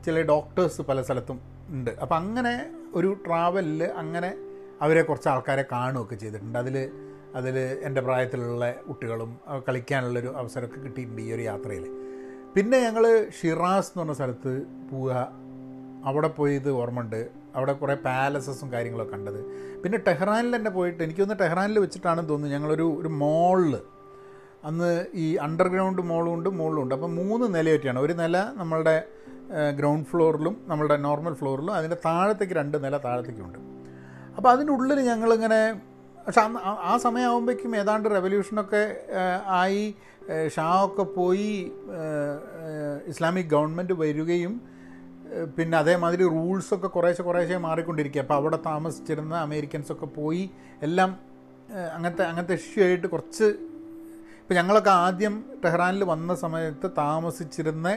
ചില 0.05 0.21
ഡോക്ടേഴ്സ് 0.31 0.81
പല 0.81 1.01
സ്ഥലത്തും 1.01 1.37
ഉണ്ട്. 1.69 1.91
അപ്പം 2.01 2.17
അങ്ങനെ 2.17 2.55
ഒരു 2.95 3.11
ട്രാവലിൽ 3.25 3.83
അങ്ങനെ 4.01 4.31
അവരെ 4.81 5.01
കുറച്ച് 5.01 5.29
ആൾക്കാരെ 5.29 5.65
കാണുകയൊക്കെ 5.71 6.15
ചെയ്തിട്ടുണ്ട്. 6.15 6.59
അതിൽ 6.59 6.91
അതിൽ 7.35 7.57
എന്റെ 7.57 8.01
പ്രായത്തിലുള്ള 8.01 8.71
കുട്ടികളും 8.71 9.39
കളിക്കാനുള്ളൊരു 9.67 10.27
അവസരമൊക്കെ 10.27 10.79
കിട്ടിയിട്ടുണ്ട് 10.79 11.21
ഈ 11.21 11.33
ഒരു 11.33 11.41
യാത്രയിൽ 11.41 11.85
പിന്നെ 12.55 12.79
ഞങ്ങൾ 12.79 13.27
ഷിറാസ് 13.41 13.89
എന്ന് 13.89 14.01
പറഞ്ഞ 14.01 14.13
സ്ഥലത്ത് 14.13 14.61
പോവുക. 14.91 15.31
അവിടെ 16.05 16.27
പോയത് 16.27 16.71
ഓർമ്മയുണ്ട്. 16.71 17.29
അവിടെ 17.55 17.73
കുറേ 17.73 17.93
പാലസസും 17.93 18.71
കാര്യങ്ങളൊക്കെ 18.71 19.15
കണ്ടത്. 19.15 19.45
പിന്നെ 19.83 19.97
ടെഹ്റാനിൽ 20.07 20.55
തന്നെ 20.55 20.69
പോയിട്ട് 20.69 21.03
എനിക്കൊന്ന് 21.03 21.35
ടെഹ്റാനിൽ 21.39 21.79
വെച്ചിട്ടാണെന്ന് 21.79 22.29
തോന്നുന്നു. 22.29 22.55
ഞങ്ങളൊരു 22.55 22.97
ഒരു 23.01 23.07
മോളിൽ 23.07 23.77
അന്ന് 24.63 25.05
ഈ 25.13 25.35
അണ്ടർഗ്രൗണ്ട് 25.35 26.01
മോളും 26.01 26.33
ഉണ്ട് 26.33 26.49
മോളും 26.49 26.81
ഉണ്ട് 26.81 26.95
അപ്പോൾ 26.95 27.07
മൂന്ന് 27.07 27.55
നിലയൊക്കെയാണ് 27.55 27.99
ഒരു 27.99 28.13
നില 28.13 28.37
നമ്മളുടെ 28.37 29.03
ഗ്രൗണ്ട് 29.75 30.09
ഫ്ലോറിലും 30.09 30.57
നമ്മളുടെ 30.67 30.97
നോർമൽ 30.97 31.33
ഫ്ലോറിലും 31.33 31.73
അതിന്റെ 31.73 31.97
താഴത്തേക്ക് 32.05 32.53
രണ്ട് 32.53 32.83
നില 32.83 32.97
താഴത്തേക്കുണ്ട് 32.97 33.74
അപ്പോൾ 34.37 34.49
അതിന്റെ 34.49 34.73
ഉള്ളിൽ 34.73 35.01
ഞങ്ങളിങ്ങനെ 35.01 35.59
പക്ഷെ 36.25 36.41
ആ- 36.41 36.97
സമയമാകുമ്പോഴേക്കും 36.97 37.75
ഏതാണ്ട് 37.75 38.09
റെവല്യൂഷനൊക്കെ 38.09 38.83
ആയി. 39.45 39.95
ഷാ 40.47 40.85
ഒക്കെ 40.85 41.03
പോയി 41.03 41.71
ഇസ്ലാമിക് 43.07 43.45
ഗവൺമെന്റ് 43.45 43.93
വരികയും 43.93 44.53
പിന്നെ 45.57 45.77
അതേമാതിരി 45.77 46.23
റൂൾസൊക്കെ 46.23 46.87
കുറേശ്ശെ 46.87 47.23
കുറേശ്ശെ 47.23 47.57
മാറിക്കൊണ്ടിരിക്കുക. 47.57 48.21
അപ്പോൾ 48.21 48.33
അവിടെ 48.33 48.59
താമസിച്ചിരുന്ന 48.65 49.35
അമേരിക്കൻസൊക്കെ 49.35 50.05
പോയി. 50.05 50.49
എല്ലാം 50.81 51.11
അങ്ങനത്തെ 51.93 52.23
അങ്ങനത്തെ 52.23 52.53
ഇഷ്യൂ 52.53 52.83
ആയിട്ട് 52.83 53.07
കുറച്ച് 53.07 53.43
ഇപ്പം 54.41 54.55
ഞങ്ങളൊക്കെ 54.55 54.89
ആദ്യം 54.89 55.45
ടെഹ്റാനിൽ 55.65 56.03
വന്ന 56.03 56.35
സമയത്ത് 56.35 56.91
താമസിച്ചിരുന്ന 56.97 57.87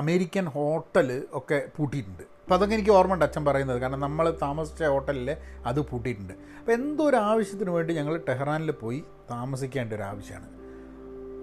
അമേരിക്കൻ 0.00 0.46
ഹോട്ടൽ 0.56 1.08
ഒക്കെ 1.38 1.58
പൂട്ടിയിട്ടുണ്ട്. 1.76 2.24
അപ്പോൾ 2.42 2.56
അതൊക്കെ 2.56 2.74
എനിക്ക് 2.74 2.92
ഓർമ്മയുണ്ട് 2.98 3.24
അച്ഛൻ 3.24 3.42
പറയുന്നത്. 3.48 3.78
കാരണം 3.82 4.00
നമ്മൾ 4.00 4.26
താമസിച്ച 4.42 4.82
ഹോട്ടലിൽ 4.94 5.30
അത് 5.70 5.80
പൂട്ടിയിട്ടുണ്ട്. 5.90 6.34
അപ്പോൾ 6.60 6.72
എന്തോ 6.72 7.02
ഒരു 7.10 7.18
ആവശ്യത്തിന് 7.30 7.70
വേണ്ടി 7.76 7.92
ഞങ്ങൾ 7.98 8.14
ടെഹ്റാനിൽ 8.28 8.70
പോയി 8.82 9.00
താമസിക്കേണ്ട 9.30 9.92
ഒരു 9.98 10.04
ആവശ്യമാണ് 10.10 10.48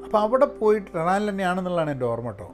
അപ്പോൾ 0.05 0.19
അവിടെ 0.25 0.47
പോയി 0.61 0.79
ടെഹ്റാനിൽ 0.79 1.29
തന്നെയാണെന്നുള്ളതാണ് 1.29 1.91
എന്റെ 1.95 2.05
ഓർമ്മ 2.05 2.31
കേട്ടോ. 2.31 2.49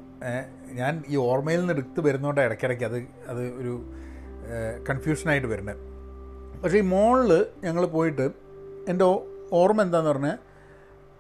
ഞാൻ 0.80 0.94
ഈ 1.08 1.16
ഓർമ്മയിൽ 1.30 1.60
നിന്ന് 1.60 1.74
എടുത്ത് 1.74 2.00
വരുന്നതുകൊണ്ട് 2.08 2.42
ഇടയ്ക്കിടയ്ക്ക് 2.42 2.86
അത് 2.90 2.98
അത് 3.32 3.44
ഒരു 3.62 3.74
കൺഫ്യൂഷനായിട്ട് 4.90 5.50
വരുന്നത്. 5.54 5.82
പക്ഷേ 6.62 6.78
ഈ 6.84 6.86
മോളിൽ 6.96 7.32
ഞങ്ങൾ 7.66 7.84
പോയിട്ട് 7.96 8.26
എന്റെ 8.92 9.06
ഓർമ്മ 9.62 9.82
എന്താണെന്ന് 9.82 10.12
പറഞ്ഞാൽ 10.12 10.38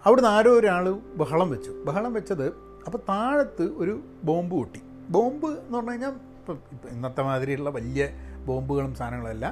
അവിടുന്ന് 0.05 0.29
ആരോ 0.35 0.51
ഒരാൾ 0.59 0.85
ബഹളം 1.21 1.49
വെച്ചു. 1.53 1.71
ബഹളം 1.87 2.13
വെച്ചത് 2.13 2.45
അപ്പോൾ 2.85 2.99
താഴത്ത് 3.09 3.65
ഒരു 3.81 3.93
ബോംബ് 4.27 4.53
പൊട്ടി. 4.59 4.81
ബോംബ് 5.13 5.49
എന്ന് 5.65 5.75
പറഞ്ഞു 5.77 5.93
കഴിഞ്ഞാൽ 5.93 6.13
ഇപ്പം 6.39 6.57
ഇന്നത്തെ 6.93 7.21
മാതിരിയുള്ള 7.27 7.69
വലിയ 7.77 8.03
ബോംബുകളും 8.47 8.93
സാധനങ്ങളല്ല 8.99 9.47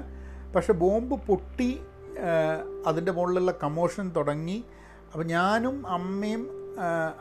പക്ഷെ 0.56 0.74
ബോംബ് 0.84 1.16
പൊട്ടി 1.28 1.72
അതിന്റെ 2.88 3.12
മുകളിലുള്ള 3.18 3.52
കമോഷൻ 3.64 4.06
തുടങ്ങി. 4.18 4.58
അപ്പോൾ 5.12 5.26
ഞാനും 5.36 5.76
അമ്മയും 5.98 6.42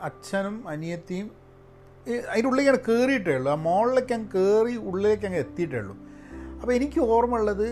അച്ഛനും 0.07 0.55
അനിയത്തിയും 0.73 1.27
ഉള്ളിലേക്ക് 2.47 2.71
അങ്ങ് 2.71 2.83
കയറിയിട്ടേ 2.89 3.33
ഉള്ളൂ. 3.37 3.49
ആ 3.51 3.57
മുകളിലേക്ക് 3.67 4.13
അങ്ങ് 4.17 4.29
കയറി 4.35 4.75
ഉള്ളിലേക്ക് 4.89 5.25
അങ്ങ് 5.29 5.39
എത്തിയിട്ടേ 5.45 5.77
ഉള്ളൂ. 5.81 5.95
അപ്പോൾ 6.59 6.73
എനിക്ക് 6.77 6.99
ഓർമ്മ 7.13 7.35
ഉള്ളത് 7.41 7.67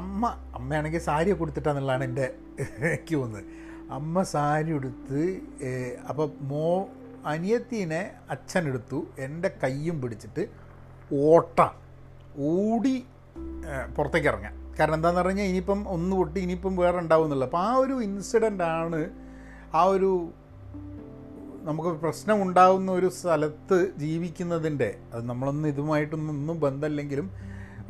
അമ്മ 0.00 0.26
അമ്മയാണെങ്കിൽ 0.58 1.02
സാരി 1.08 1.32
കൊടുത്തിട്ടാന്നുള്ളതാണ് 1.40 2.04
എന്റെ 2.04 2.26
എനിക്ക് 2.88 3.14
തോന്നുന്നത് 3.16 3.44
അമ്മ 3.98 4.22
സാരി 4.32 4.70
ഉടുത്ത് 4.72 5.22
അപ്പോൾ 6.08 6.26
മോ 6.50 6.66
അനിയത്തീനെ 7.24 8.10
അച്ഛനെടുത്തു 8.30 9.06
എന്റെ 9.18 9.50
കയ്യും 9.62 10.02
പിടിച്ചിട്ട് 10.02 10.48
ഓട്ട 11.14 11.68
ഓടി 12.36 13.06
പുറത്തേക്ക് 13.96 14.28
ഇറങ്ങാം 14.28 14.78
കാരണം 14.80 14.94
എന്താണെന്ന് 14.94 15.22
പറഞ്ഞാൽ 15.22 15.44
ഇനിയിപ്പം 15.44 15.88
ഒന്ന് 15.88 16.16
പൊട്ടി 16.16 16.40
ഇനിയിപ്പം 16.40 16.76
വേറെ 16.76 16.98
ഉണ്ടാവുന്നില്ല 16.98 17.44
അപ്പോൾ 17.44 17.58
ആ 17.58 17.74
ഒരു 17.74 17.92
ഇൻസിഡന്റ് 17.92 18.62
ആണ് 18.62 19.10
ആ 19.74 19.82
ഒരു 19.82 20.30
നമുക്ക് 21.62 21.88
പ്രശ്നം 21.88 22.42
ഉണ്ടാകുന്ന 22.42 22.92
ഒരു 22.92 23.08
സ്ഥലത്ത് 23.08 23.92
ജീവിക്കുന്നതിന്റെ 23.98 24.98
അത് 25.14 25.28
നമ്മളൊന്നും 25.28 25.68
ഇതുമായിട്ടൊന്നും 25.68 26.60
ബന്ധമില്ലെങ്കിലും 26.60 27.30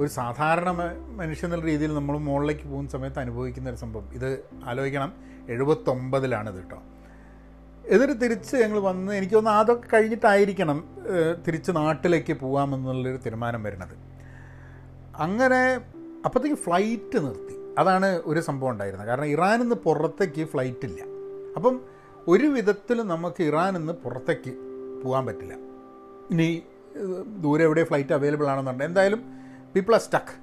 ഒരു 0.00 0.08
സാധാരണ 0.08 0.70
മനുഷ്യനെന്ന 1.16 1.64
രീതിയിൽ 1.64 1.94
നമ്മൾ 1.94 2.18
മുകളിലേക്ക് 2.18 2.64
പോകുന്ന 2.64 2.90
സമയത്ത് 2.90 3.18
അനുഭവിക്കുന്ന 3.18 3.68
ഒരു 3.68 3.76
സംഭവം. 3.76 4.08
ഇത് 4.12 4.44
ആലോചിക്കണം. 4.64 5.12
എഴുപത്തൊമ്പതിലാണിത് 5.48 6.54
കേട്ടോ. 6.54 6.82
എന്നിട്ട് 7.90 8.16
തിരിച്ച് 8.22 8.56
ഞങ്ങൾ 8.56 8.78
വന്ന് 8.78 9.12
എനിക്ക് 9.12 9.34
തോന്നുന്നു 9.34 9.60
അതൊക്കെ 9.60 9.88
കഴിഞ്ഞിട്ടായിരിക്കണം 9.92 10.78
തിരിച്ച് 11.46 11.72
നാട്ടിലേക്ക് 11.76 12.32
പോകാമെന്നുള്ളൊരു 12.32 13.16
തീരുമാനം 13.16 13.62
വരുന്നത്. 13.62 13.94
അങ്ങനെ 15.16 15.62
അപ്പോഴത്തേക്ക് 16.24 16.56
ഫ്ലൈറ്റ് 16.56 17.18
നിർത്തി. 17.26 17.54
അതാണ് 17.78 18.22
ഒരു 18.26 18.40
സംഭവം 18.40 18.70
ഉണ്ടായിരുന്നത്. 18.70 19.08
കാരണം 19.08 19.24
ഇറാനിൽ 19.24 19.60
നിന്ന് 19.60 19.76
പുറത്തേക്ക് 19.76 20.44
ഫ്ലൈറ്റ് 20.44 20.86
ഇല്ല. 20.86 21.00
അപ്പം 21.56 21.80
ഒരു 22.28 22.46
വിധത്തിൽ 22.46 23.02
നമുക്ക് 23.02 23.42
ഇറാനിൽ 23.42 23.78
നിന്ന് 23.78 23.92
പുറത്തേക്ക് 23.92 24.52
പോകാൻ 25.02 25.26
പറ്റില്ല. 25.26 25.54
ഇനി 26.30 26.62
ദൂരെ 27.40 27.64
എവിടെ 27.64 27.84
ഫ്ലൈറ്റ് 27.84 28.12
അവൈലബിൾ 28.12 28.46
ആണെന്നുണ്ട് 28.46 28.84
എന്തായാലും 28.84 29.22
പീപ്പിൾ 29.74 29.94
ആർ 29.94 30.00
സ്റ്റക്ക് 30.00 30.34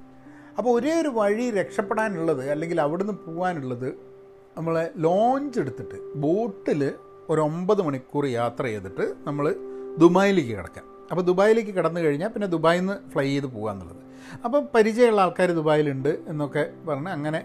അപ്പോൾ 0.58 0.80
ഒരേ 0.80 1.00
ഒരു 1.00 1.08
വഴി 1.08 1.50
രക്ഷപ്പെടാനുള്ളത് 1.50 2.50
അല്ലെങ്കിൽ 2.50 2.80
അവിടുന്ന് 2.80 3.12
പോകാനുള്ളത് 3.26 3.88
നമ്മളെ 4.56 4.90
ലോഞ്ച് 4.96 5.60
എടുത്തിട്ട് 5.60 6.14
ബോട്ടിൽ 6.14 6.92
ഒരു 7.30 7.40
ഒമ്പത് 7.40 7.82
മണിക്കൂർ 7.82 8.26
യാത്ര 8.26 8.64
ചെയ്തിട്ട് 8.64 9.14
നമ്മൾ 9.26 9.44
ദുബായിലേക്ക് 9.98 10.50
കിടക്കാം. 10.50 10.84
അപ്പോൾ 11.10 11.22
ദുബായിലേക്ക് 11.22 11.70
കടന്നു 11.70 12.00
കഴിഞ്ഞാൽ 12.00 12.28
പിന്നെ 12.28 12.48
ദുബായിൽ 12.48 12.80
നിന്ന് 12.80 13.10
ഫ്ലൈ 13.12 13.26
ചെയ്ത് 13.28 13.46
പോകുക 13.46 13.70
എന്നുള്ളത്. 13.70 14.02
അപ്പം 14.44 14.68
പരിചയമുള്ള 14.74 15.20
ആൾക്കാർ 15.20 15.50
ദുബായിലുണ്ട് 15.50 16.08
എന്നൊക്കെ 16.08 16.72
പറഞ്ഞ് 16.88 17.08
അങ്ങനെ 17.08 17.40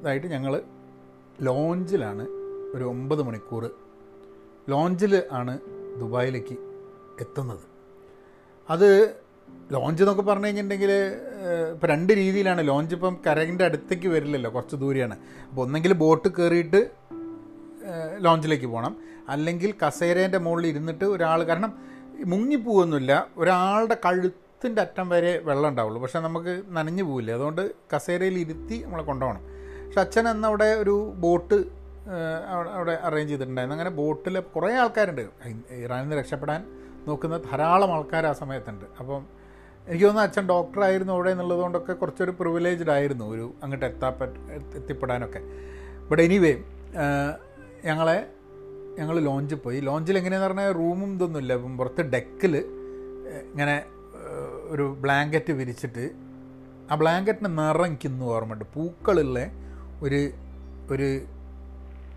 ഇതായിട്ട് 0.00 0.26
ഞങ്ങൾ 0.26 0.62
ലോഞ്ചിലാണ് 1.42 2.24
ഒരു 2.74 2.84
ഒമ്പത് 2.84 3.22
മണിക്കൂർ 3.22 3.64
ലോഞ്ചിൽ 4.68 5.22
ആണ് 5.32 5.58
ദുബായിലേക്ക് 6.00 6.56
എത്തുന്നത്. 7.20 7.64
അത് 8.70 8.88
ലോഞ്ച് 9.72 10.02
എന്നൊക്കെ 10.02 10.22
പറഞ്ഞു 10.22 10.46
കഴിഞ്ഞിട്ടുണ്ടെങ്കിൽ 10.46 10.92
ഇപ്പോൾ 11.72 11.86
രണ്ട് 11.86 12.12
രീതിയിലാണ്. 12.12 12.60
ലോഞ്ച് 12.68 12.94
ഇപ്പം 12.94 13.16
കരകിന്റെ 13.26 13.64
അടുത്തേക്ക് 13.64 14.08
വരില്ലല്ലോ 14.08 14.50
കുറച്ച് 14.54 14.76
ദൂരെയാണ്. 14.76 15.16
അപ്പോൾ 15.50 15.62
ഒന്നെങ്കിൽ 15.62 15.92
ബോട്ട് 15.92 16.28
കയറിയിട്ട് 16.28 16.80
ലോഞ്ചിലേക്ക് 18.18 18.66
പോകണം 18.66 18.96
അല്ലെങ്കിൽ 19.28 19.74
കസേരേന്റെ 19.86 20.38
മുകളിൽ 20.38 20.66
ഇരുന്നിട്ട് 20.66 21.04
ഒരാൾ 21.04 21.42
കാരണം 21.42 21.72
മുങ്ങിപ്പോവൊന്നുമില്ല 22.24 23.26
ഒരാളുടെ 23.36 23.96
കഴുത്തിന്റെ 24.04 24.80
അറ്റം 24.82 25.08
വരെ 25.08 25.38
വെള്ളം 25.38 25.68
ഉണ്ടാവുള്ളൂ. 25.68 26.02
പക്ഷേ 26.02 26.20
നമുക്ക് 26.20 26.62
നനഞ്ഞു 26.68 27.02
പോവില്ല. 27.02 27.32
അതുകൊണ്ട് 27.32 27.70
കസേരയിൽ 27.94 28.38
ഇരുത്തി 28.38 28.82
നമ്മളെ 28.84 29.04
കൊണ്ടുപോകണം. 29.04 29.42
പക്ഷെ 29.86 30.00
അച്ഛൻ 30.00 30.28
അന്ന് 30.28 30.48
അവിടെ 30.48 30.64
ഒരു 30.64 31.12
ബോട്ട് 31.16 31.58
അവിടെ 32.72 32.98
അറേഞ്ച് 33.02 33.30
ചെയ്തിട്ടുണ്ടായിരുന്നു. 33.30 33.76
അങ്ങനെ 33.76 33.90
ബോട്ടിൽ 33.90 34.40
കുറേ 34.40 34.74
ആൾക്കാരുണ്ട്. 34.74 35.26
ഇറാനിൽ 35.70 36.02
നിന്ന് 36.02 36.16
രക്ഷപ്പെടാൻ 36.16 36.60
നോക്കുന്ന 37.06 37.36
ധാരാളം 37.36 37.92
ആൾക്കാർ 37.94 38.26
ആ 38.26 38.32
സമയത്തുണ്ട്. 38.32 38.84
അപ്പം 39.00 39.22
എനിക്ക് 39.88 40.04
തോന്നുന്നു 40.04 40.28
അച്ഛൻ 40.28 40.46
ഡോക്ടറായിരുന്നു 40.48 41.12
അവിടെ 41.12 41.30
എന്നുള്ളതുകൊണ്ടൊക്കെ 41.30 41.92
കുറച്ചൊരു 41.92 42.30
പ്രിവിലേജ്ഡ് 42.30 42.90
ആയിരുന്നു 42.90 43.24
ഒരു 43.24 43.54
അങ്ങോട്ട് 43.62 43.86
എത്താപ്പ 43.86 44.24
എത്തിപ്പെടാനൊക്കെ. 44.78 45.40
ബട്ട് 46.10 46.22
എനിവേ 46.22 46.54
ഞങ്ങളെ 47.84 48.32
ഞങ്ങൾ 48.98 49.20
ലോഞ്ചിൽ 49.20 49.56
പോയി. 49.56 49.80
ലോഞ്ചിൽ 49.80 50.18
എങ്ങനെയാന്ന് 50.18 50.46
പറഞ്ഞാൽ 50.46 50.72
റൂമും 50.72 51.14
ഇതൊന്നുമില്ല 51.14 51.56
പുറത്ത് 51.56 52.00
ഡെക്കിൽ 52.00 52.56
ഇങ്ങനെ 53.52 53.84
ഒരു 54.68 54.96
ബ്ലാങ്കറ്റ് 55.00 55.52
വിരിച്ചിട്ട് 55.52 56.10
ആ 56.90 56.94
ബ്ലാങ്കറ്റിന് 56.94 57.58
നിറം 57.58 57.86
എനിക്കിന്ന് 57.86 58.24
ഓർമ്മയുണ്ട്. 58.24 58.64
പൂക്കളുള്ള 58.74 59.40
ഒരു 60.02 60.30
ഒരു 60.90 61.20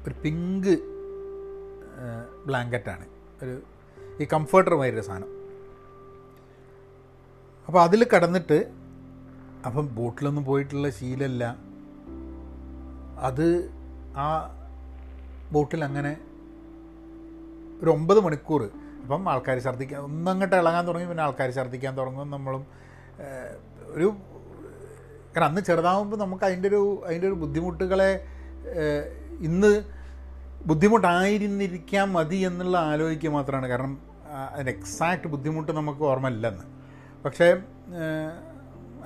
ഒരു 0.05 0.21
പിങ്ക് 0.23 0.79
ബ്ലാങ്കറ്റാണ്. 2.45 3.05
ഒരു 3.43 3.61
ഈ 4.23 4.27
കംഫർട്ടർ 4.33 4.75
മാതിരി 4.75 5.01
സാധനം. 5.01 5.31
അപ്പോൾ 7.67 7.81
അതിൽ 7.83 8.07
കടന്നിട്ട് 8.15 8.71
അപ്പം 9.65 9.95
ബോട്ടിലൊന്നും 9.95 10.45
പോയിട്ടുള്ള 10.45 10.89
ശീലമല്ല 10.89 11.57
അത് 13.19 13.69
ആ 14.17 14.27
ബോട്ടിൽ 15.51 15.81
അങ്ങനെ 15.89 16.11
ഒരു 17.81 17.89
ഒമ്പത് 17.89 18.19
മണിക്കൂർ. 18.25 18.61
അപ്പം 19.03 19.29
ആൾക്കാർ 19.33 19.57
ഛർദ്ദിക്കാൻ 19.65 19.99
ഒന്നങ്ങോട്ട് 20.07 20.55
ഇളകാൻ 20.61 20.83
തുടങ്ങി 20.87 21.07
പിന്നെ 21.11 21.23
ആൾക്കാർ 21.23 21.49
ഛർദ്ദിക്കാൻ 21.57 21.93
തുടങ്ങും. 21.97 22.27
നമ്മളും 22.35 22.63
ഒരു 23.95 24.07
കാരണം 25.35 25.49
അന്ന് 25.49 25.61
ചെറുതാവുമ്പോൾ 25.61 26.17
നമുക്ക് 26.17 26.43
അതിന്റെ 26.43 26.67
ഒരു 26.67 26.81
അതിന്റെ 27.07 27.27
ഒരു 27.27 27.37
ബുദ്ധിമുട്ടുകളെ 27.43 28.11
ഇന്ന് 29.47 29.71
ബുദ്ധിമുട്ടായിരുന്നിരിക്കാൻ 30.69 32.07
മതി 32.17 32.37
എന്നുള്ള 32.49 32.77
ആലോചിക്കുക 32.91 33.31
മാത്രമാണ്. 33.31 33.67
കാരണം 33.67 33.93
അതിന്റെ 34.53 34.71
എക്സാക്റ്റ് 34.71 35.27
ബുദ്ധിമുട്ട് 35.33 35.71
നമുക്ക് 35.71 36.03
ഓർമ്മയില്ലെന്ന് 36.11 36.65
പക്ഷേ 37.25 37.47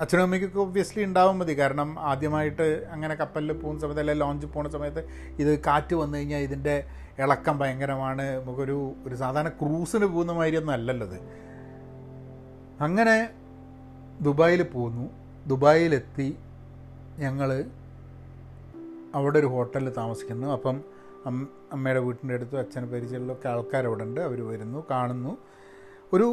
അച്ഛനും 0.02 0.22
അമ്മയ്ക്കൊക്കെ 0.22 0.58
ഒബ്വിയസ്ലി 0.58 1.04
ഉണ്ടാവും 1.04 1.38
മതി. 1.38 1.58
കാരണം 1.58 1.98
ആദ്യമായിട്ട് 1.98 2.86
അങ്ങനെ 2.92 3.14
കപ്പലിൽ 3.14 3.52
പോകുന്ന 3.52 3.80
സമയത്ത് 3.80 4.00
അല്ലെങ്കിൽ 4.00 4.24
ലോഞ്ചിൽ 4.24 4.46
പോകുന്ന 4.46 4.72
സമയത്ത് 4.72 5.02
ഇത് 5.42 5.58
കാറ്റ് 5.66 5.94
വന്നു 5.94 6.18
കഴിഞ്ഞാൽ 6.18 6.38
ഇതിന്റെ 6.38 6.74
ഇളക്കം 7.18 7.58
ഭയങ്കരമാണ്. 7.58 8.24
നമുക്കൊരു 8.40 8.92
ഒരു 9.06 9.14
സാധാരണ 9.14 9.48
ക്രൂസിന് 9.48 10.04
പോകുന്ന 10.04 10.32
മാതിരിയൊന്നും 10.32 10.72
അല്ലല്ലോ 10.72 11.06
അത് 11.06 11.18
അങ്ങനെ 12.80 13.16
ദുബായിൽ 14.20 14.62
പോന്നു. 14.62 15.10
ദുബായിലെത്തി 15.46 16.36
ഞങ്ങൾ 17.18 17.64
അവിടെ 19.14 19.38
ഒരു 19.38 19.46
ഹോട്ടലിൽ 19.46 19.90
താമസിക്കുന്നു. 19.90 20.46
അപ്പം 20.52 20.76
അമ്മയുടെ 21.72 22.00
വീട്ടിന്റെ 22.00 22.34
അടുത്തും 22.34 22.58
അച്ഛനെ 22.58 22.86
പരിചയമുള്ളൊക്കെ 22.86 23.48
ആൾക്കാരവിടെ 23.48 24.04
ഉണ്ട് 24.04 24.20
അവർ 24.20 24.48
വരുന്നു 24.48 24.86
കാണുന്നു. 24.90 25.36
ഒരു 26.12 26.28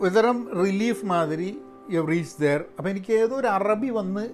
ഒരുതരം 0.00 0.64
റിലീഫ് 0.64 1.04
മാതിരി 1.04 1.50
യു 1.94 2.00
റീച്ച് 2.12 2.36
ദെയർ 2.42 2.60
അപ്പം 2.76 2.90
എനിക്ക് 2.92 3.12
ഏതോ 3.22 3.34
ഒരു 3.40 3.48
അറബി 3.56 3.90
വന്ന് 3.98 4.24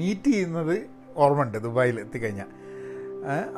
മീറ്റ് 0.00 0.30
ചെയ്യുന്നത് 0.34 0.76
ഓർമ്മയുണ്ട് 1.24 1.58
ദുബായിൽ 1.66 1.96
എത്തിക്കഴിഞ്ഞാൽ 2.04 2.50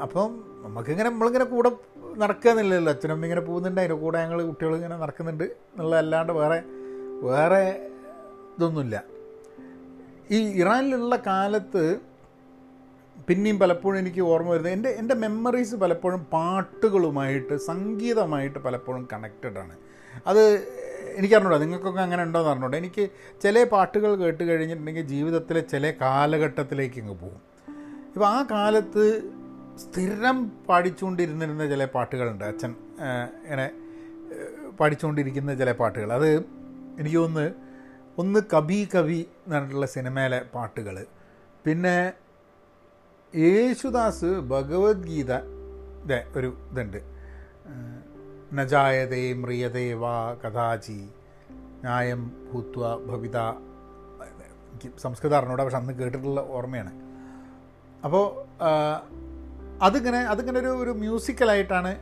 അപ്പം 0.05 0.31
നമുക്കിങ്ങനെ 0.65 1.09
നമ്മളിങ്ങനെ 1.11 1.47
കൂടെ 1.55 1.71
നടക്കുക 2.23 2.51
എന്നില്ലല്ലോ 2.53 2.93
അച്ഛനമ്മ 2.93 3.27
ഇങ്ങനെ 3.27 3.43
പോകുന്നുണ്ട് 3.49 3.81
അതിന്റെ 3.81 3.97
കൂടെ 4.05 4.17
ഞങ്ങൾ 4.25 4.39
കുട്ടികൾ 4.49 4.73
ഇങ്ങനെ 4.79 4.97
നടക്കുന്നുണ്ട് 5.05 5.45
എന്നുള്ളതല്ലാണ്ട് 5.45 6.33
വേറെ 6.41 6.59
വേറെ 7.29 7.63
ഇതൊന്നുമില്ല. 8.55 8.97
ഈ 10.35 10.39
ഇറാനിലുള്ള 10.63 11.17
കാലത്ത് 11.29 11.83
പിന്നെയും 13.29 13.59
പലപ്പോഴും 13.63 13.99
എനിക്ക് 14.03 14.23
ഓർമ്മ 14.33 14.51
വരുന്നത് 14.53 14.73
എന്റെ 14.77 14.91
എന്റെ 15.01 15.15
മെമ്മറീസ് 15.25 15.77
പലപ്പോഴും 15.83 16.21
പാട്ടുകളുമായിട്ട് 16.35 17.57
സംഗീതമായിട്ട് 17.71 18.59
പലപ്പോഴും 18.67 19.03
കണക്റ്റഡ് 19.13 19.59
ആണ്. 19.63 19.75
അത് 20.31 20.43
എനിക്കറിഞ്ഞൂടാ 21.17 21.59
നിങ്ങൾക്കൊക്കെ 21.59 22.01
അങ്ങനെ 22.01 22.23
ഉണ്ടോ 22.23 22.39
എന്ന് 22.41 22.51
അറിഞ്ഞൂടാ. 22.51 22.79
എനിക്ക് 22.79 23.11
ചില 23.43 23.65
പാട്ടുകൾ 23.65 24.15
കേട്ട് 24.15 24.45
കഴിഞ്ഞിട്ടുണ്ടെങ്കിൽ 24.45 25.03
ജീവിതത്തിലെ 25.03 25.61
ചില 25.61 25.91
കാലഘട്ടത്തിലേക്ക് 26.01 27.01
അങ്ങ് 27.01 27.17
പോകും. 27.21 27.43
ഇപ്പോൾ 28.07 28.27
ആ 28.27 28.43
കാലത്ത് 28.51 29.05
സ്ഥിരം 29.79 30.53
പാടിച്ചുകൊണ്ടിരുന്നിരുന്ന 30.69 31.67
ചില 31.69 31.85
പാട്ടുകളുണ്ട്. 31.85 32.45
അച്ഛൻ 32.45 32.75
ഇങ്ങനെ 33.45 33.71
പാടിച്ചുകൊണ്ടിരിക്കുന്ന 34.81 35.55
ചില 35.55 35.73
പാട്ടുകൾ. 35.73 36.13
അത് 36.13 36.31
എനിക്ക് 37.01 37.17
തോന്നുന്നു 37.17 37.51
ഒന്ന് 38.19 38.41
കവി 38.55 38.89
കവി 38.95 39.21
എന്ന് 39.45 39.55
പറഞ്ഞിട്ടുള്ള 39.57 39.87
സിനിമയിലെ 39.87 40.41
പാട്ടുകൾ. 40.55 41.07
പിന്നെ 41.65 42.13
യേശുദാസ് 43.37 44.25
ഭഗവത്ഗീത 44.25 45.33
ഒരു 46.37 46.49
ഇതുണ്ട്. 46.71 47.01
നജായതേ 48.53 49.33
മ്രിയതേ 49.33 49.93
വാ 49.93 50.35
കഥാചി. 50.35 51.09
ന്യായം 51.83 52.49
ഭൂത്വ 52.53 53.05
ഭവിത. 53.05 53.39
സംസ്കൃതം 55.03 55.37
അറിഞ്ഞൂടെ 55.37 55.65
പക്ഷെ 55.65 55.77
അന്ന് 55.77 55.93
കേട്ടിട്ടുള്ള 55.93 56.47
ഓർമ്മയാണ്. 56.51 56.93
അപ്പോൾ 58.05 58.25
അതിങ്ങനെ 59.83 60.19
അതിങ്ങനെ 60.19 60.61
ഒരു 60.61 60.67
ഒരു 60.67 60.91
മ്യൂസിക്കലായിട്ടാണ് 60.91 61.97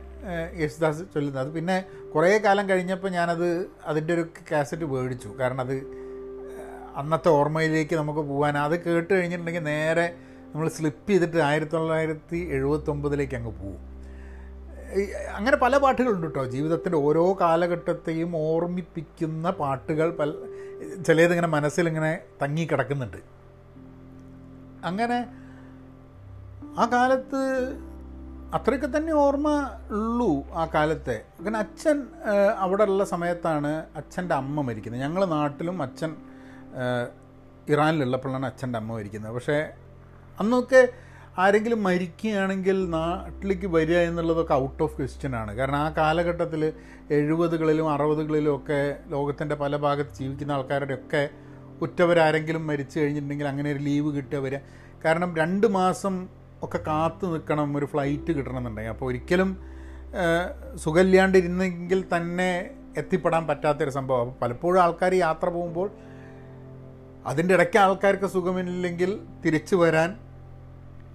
യേശുദാസ് 0.59 0.99
ചൊല്ലുന്നത്. 0.99 1.47
അത് 1.47 1.53
പിന്നെ 1.53 1.85
കുറേ 2.15 2.37
കാലം 2.37 2.69
കഴിഞ്ഞപ്പോൾ 2.69 3.09
ഞാനത് 3.09 3.69
അതിന്റെ 3.85 4.13
ഒരു 4.13 4.25
കാസറ്റ് 4.51 4.85
മേടിച്ചു. 4.85 5.27
കാരണം 5.39 5.61
അത് 5.61 5.75
അന്നത്തെ 6.95 7.29
ഓർമ്മയിലേക്ക് 7.29 7.95
നമുക്ക് 7.95 8.19
പോകാൻ 8.19 8.57
അത് 8.57 8.83
കേട്ട് 8.83 9.13
കഴിഞ്ഞിട്ടുണ്ടെങ്കിൽ 9.13 9.63
നേരെ 9.63 10.15
നമ്മൾ 10.55 10.69
സ്ലിപ്പ് 10.69 11.09
ചെയ്തിട്ട് 11.09 11.37
ആയിരത്തി 11.37 11.71
തൊള്ളായിരത്തി 11.71 12.37
എഴുപത്തൊമ്പതിലേക്ക് 12.37 13.35
അങ്ങ് 13.35 13.51
പോകും 13.51 13.88
അങ്ങനെ 15.35 15.57
പല 15.57 15.77
പാട്ടുകളുണ്ട് 15.77 16.27
കേട്ടോ. 16.27 16.43
ജീവിതത്തിന്റെ 16.45 16.97
ഓരോ 16.97 17.37
കാലഘട്ടത്തെയും 17.41 18.37
ഓർമ്മിപ്പിക്കുന്ന 18.37 19.51
പാട്ടുകൾ 19.51 20.11
പല 20.11 20.31
ചിലതിങ്ങനെ 21.07 21.47
മനസ്സിലിങ്ങനെ 21.47 22.19
തങ്ങിക്കിടക്കുന്നുണ്ട്. 22.41 23.17
അങ്ങനെ 24.85 25.19
ആ 26.79 26.85
കാലത്ത് 26.93 27.41
അത്രയൊക്കെ 28.53 28.97
തന്നെ 28.97 29.13
ഓർമ്മ 29.13 29.47
ഉള്ളൂ 29.89 30.31
ആ 30.53 30.65
കാലത്തെ. 30.73 31.17
അങ്ങനെ 31.39 31.59
അച്ഛൻ 31.59 31.97
അവിടെ 32.57 32.83
ഉള്ള 32.83 33.03
സമയത്താണ് 33.05 33.85
അച്ഛന്റെ 33.95 34.35
അമ്മ 34.35 34.61
മരിക്കുന്നത്. 34.61 35.01
ഞങ്ങൾ 35.01 35.25
നാട്ടിലും 35.25 35.81
അച്ഛൻ 35.81 36.15
ഇറാനിലുള്ളപ്പോഴാണ് 37.69 38.45
അച്ഛന്റെ 38.45 38.79
അമ്മ 38.79 38.93
മരിക്കുന്നത്. 38.93 39.33
പക്ഷേ 39.33 39.59
അന്നൊക്കെ 40.39 40.81
ആരെങ്കിലും 41.41 41.79
മരിക്കുകയാണെങ്കിൽ 41.87 42.77
നാട്ടിലേക്ക് 42.95 43.67
വരിക 43.75 43.99
എന്നുള്ളതൊക്കെ 44.09 44.53
ഔട്ട് 44.63 44.81
ഓഫ് 44.85 44.95
ക്വസ്റ്റ്യൻ 44.97 45.33
ആണ്. 45.41 45.51
കാരണം 45.59 45.79
ആ 45.83 45.87
കാലഘട്ടത്തിൽ 45.99 46.61
എഴുപതുകളിലും 47.17 47.87
അറുപതുകളിലും 47.93 48.53
ഒക്കെ 48.55 48.79
ലോകത്തിന്റെ 49.13 49.55
പല 49.61 49.75
ഭാഗത്ത് 49.85 50.17
ജീവിക്കുന്ന 50.19 50.57
ആൾക്കാരുടെ 50.57 50.95
ഒക്കെ 50.99 51.23
ഉറ്റവരാരെങ്കിലും 51.85 52.63
മരിച്ചു 52.69 52.95
കഴിഞ്ഞിട്ടുണ്ടെങ്കിൽ 52.99 53.47
അങ്ങനെ 53.51 53.69
ഒരു 53.73 53.81
ലീവ് 53.87 54.09
കിട്ടുക 54.17 54.39
വരിക. 54.45 54.59
കാരണം 55.05 55.29
രണ്ട് 55.41 55.67
മാസം 55.79 56.15
ഒക്കെ 56.65 56.79
കാത്തു 56.87 57.25
നിൽക്കണം 57.33 57.69
ഒരു 57.77 57.87
ഫ്ലൈറ്റ് 57.91 58.31
കിട്ടണമെന്നുണ്ടെങ്കിൽ. 58.37 58.93
അപ്പോൾ 58.95 59.07
ഒരിക്കലും 59.11 59.51
സുഖമില്ലാണ്ടിരുന്നെങ്കിൽ 60.83 61.99
തന്നെ 62.15 62.51
എത്തിപ്പെടാൻ 63.01 63.43
പറ്റാത്തൊരു 63.49 63.91
സംഭവം. 63.97 64.21
അപ്പോൾ 64.21 64.39
പലപ്പോഴും 64.41 64.79
ആൾക്കാർ 64.85 65.13
യാത്ര 65.25 65.47
പോകുമ്പോൾ 65.57 65.89
അതിന്റെ 67.31 67.53
ഇടയ്ക്ക് 67.57 67.79
ആൾക്കാർക്ക് 67.85 68.27
സുഖമില്ലെങ്കിൽ 68.35 69.11
തിരിച്ചു 69.45 69.75
വരാൻ 69.83 70.09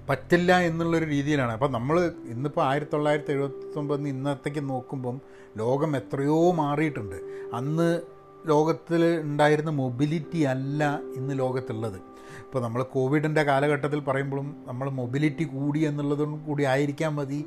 പറ്റില്ല 0.09 0.61
എന്നുള്ളൊരു 0.61 1.05
രീതിയിലാണ്. 1.05 1.53
അപ്പം 1.53 1.73
നമ്മൾ 1.73 2.13
ഇന്നിപ്പോൾ 2.29 2.65
ആയിരത്തി 2.65 2.93
തൊള്ളായിരത്തി 2.93 3.33
എഴുപത്തൊമ്പതിന് 3.33 4.09
ഇന്നത്തേക്ക് 4.09 4.71
നോക്കുമ്പം 4.71 5.21
ലോകം 5.57 5.97
എത്രയോ 5.97 6.53
മാറിയിട്ടുണ്ട്. 6.53 7.17
അന്ന് 7.55 8.01
ലോകത്തിൽ 8.47 9.21
ഉണ്ടായിരുന്ന 9.21 9.71
മൊബിലിറ്റി 9.71 10.39
അല്ല 10.39 10.99
ഇന്ന് 11.17 11.39
ലോകത്തുള്ളത്. 11.39 11.97
ഇപ്പോൾ 12.41 12.63
നമ്മൾ 12.63 12.83
കോവിഡിന്റെ 12.83 13.43
കാലഘട്ടത്തിൽ 13.43 14.01
പറയുമ്പോഴും 14.01 14.57
നമ്മൾ 14.67 14.91
മൊബിലിറ്റി 14.91 15.45
കൂടി 15.45 15.79
എന്നുള്ളതും 15.79 16.47
കൂടി 16.47 16.65
ആയിരിക്കാൻ 16.65 17.15
മതി. 17.15 17.47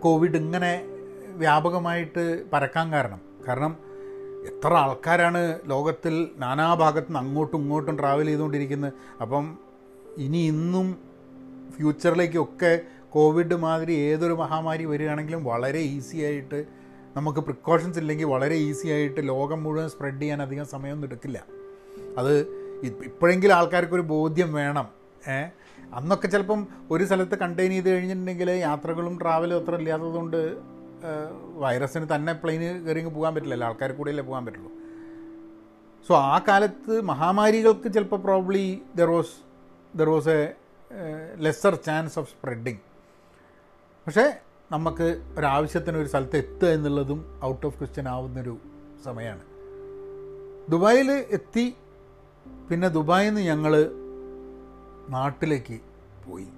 കോവിഡ് 0.00 0.36
ഇങ്ങനെ 0.36 0.84
വ്യാപകമായിട്ട് 1.26 2.50
പരക്കാൻ 2.52 2.92
കാരണം. 2.92 3.20
കാരണം 3.48 3.76
എത്ര 4.46 4.74
ആൾക്കാരാണ് 4.74 5.58
ലോകത്തിൽ 5.66 6.28
നാനാഭാഗത്തു 6.36 7.06
നിന്ന് 7.06 7.18
അങ്ങോട്ടും 7.18 7.60
ഇങ്ങോട്ടും 7.60 7.98
ട്രാവൽ 7.98 8.26
ചെയ്തുകൊണ്ടിരിക്കുന്നത്. 8.26 8.92
അപ്പം 9.20 9.58
ഇനി 10.16 10.38
ഇന്നും 10.38 11.07
ഫ്യൂച്ചറിലേക്കൊക്കെ 11.78 12.80
കോവിഡ് 13.10 13.54
മാതിരി 13.54 13.92
ഏതൊരു 13.92 14.32
മഹാമാരി 14.32 14.84
വരികയാണെങ്കിലും 14.84 15.44
വളരെ 15.44 15.78
ഈസി 15.78 16.16
ആയിട്ട് 16.16 16.64
നമുക്ക് 17.16 17.38
പ്രിക്കോഷൻസ് 17.38 17.98
ഇല്ലെങ്കിൽ 17.98 18.26
വളരെ 18.26 18.54
ഈസി 18.54 18.88
ആയിട്ട് 18.88 19.28
ലോകം 19.28 19.62
മുഴുവൻ 19.64 19.88
സ്പ്രെഡ് 19.88 20.20
ചെയ്യാൻ 20.22 20.42
അധികം 20.42 20.66
സമയമൊന്നും 20.66 21.08
എടുക്കില്ല. 21.08 21.44
അത് 22.18 22.32
ഇപ്പോഴെങ്കിലും 22.82 23.54
ആൾക്കാർക്കൊരു 23.54 24.02
ബോധ്യം 24.02 24.52
വേണം. 24.52 24.88
അന്നൊക്കെ 25.94 26.26
ചിലപ്പം 26.26 26.66
ഒരു 26.90 27.04
സ്ഥലത്ത് 27.04 27.38
കണ്ടെയ്ൻ 27.38 27.70
ചെയ്ത് 27.70 27.90
കഴിഞ്ഞിട്ടുണ്ടെങ്കിൽ 27.90 28.50
യാത്രകളും 28.50 29.18
ട്രാവലും 29.22 29.56
അത്ര 29.60 29.74
ഇല്ലാത്തതുകൊണ്ട് 29.74 30.56
വൈറസിന് 31.54 32.06
തന്നെ 32.14 32.32
പ്ലെയിന് 32.32 32.86
കയറി 32.86 33.04
പോകാൻ 33.06 33.34
പറ്റില്ലല്ലോ 33.34 33.66
ആൾക്കാർ 33.66 33.92
കൂടെയല്ലേ 33.92 34.24
പോകാൻ 34.24 34.46
പറ്റുള്ളൂ. 34.46 34.72
സോ 36.08 36.14
ആ 36.16 36.44
കാലത്ത് 36.48 37.00
മഹാമാരികൾക്ക് 37.00 37.92
ചിലപ്പോൾ 37.92 38.16
probably 38.16 38.82
there 38.96 39.10
was 39.10 39.36
there 39.98 40.08
was 40.08 40.28
a 40.28 40.52
lesser 41.36 41.74
chance 41.74 42.18
of 42.18 42.30
spreading 42.30 42.78
പക്ഷേ 44.06 44.32
നമുക്ക് 44.72 45.22
ഒരാവശ്യത്തിന് 45.38 45.96
ഒരു 45.96 46.08
സ്ഥലത്ത് 46.08 46.36
എത്തുക 46.36 46.68
എന്നുള്ളതും 46.68 47.40
ഔട്ട് 47.44 47.66
ഓഫ് 47.66 47.78
ക്വസ്റ്റ്യൻ 47.78 48.08
ആവുന്നൊരു 48.08 48.58
സമയമാണ് 49.04 49.44
ദുബായിൽ 50.70 51.10
എത്തി 51.10 51.76
പിന്നെ 52.70 52.88
ദുബായിൽ 52.88 53.28
നിന്ന് 53.28 53.40
ഞങ്ങൾ 53.40 53.90
നാട്ടിലേക്ക് 55.08 55.80
പോയി. 56.26 56.48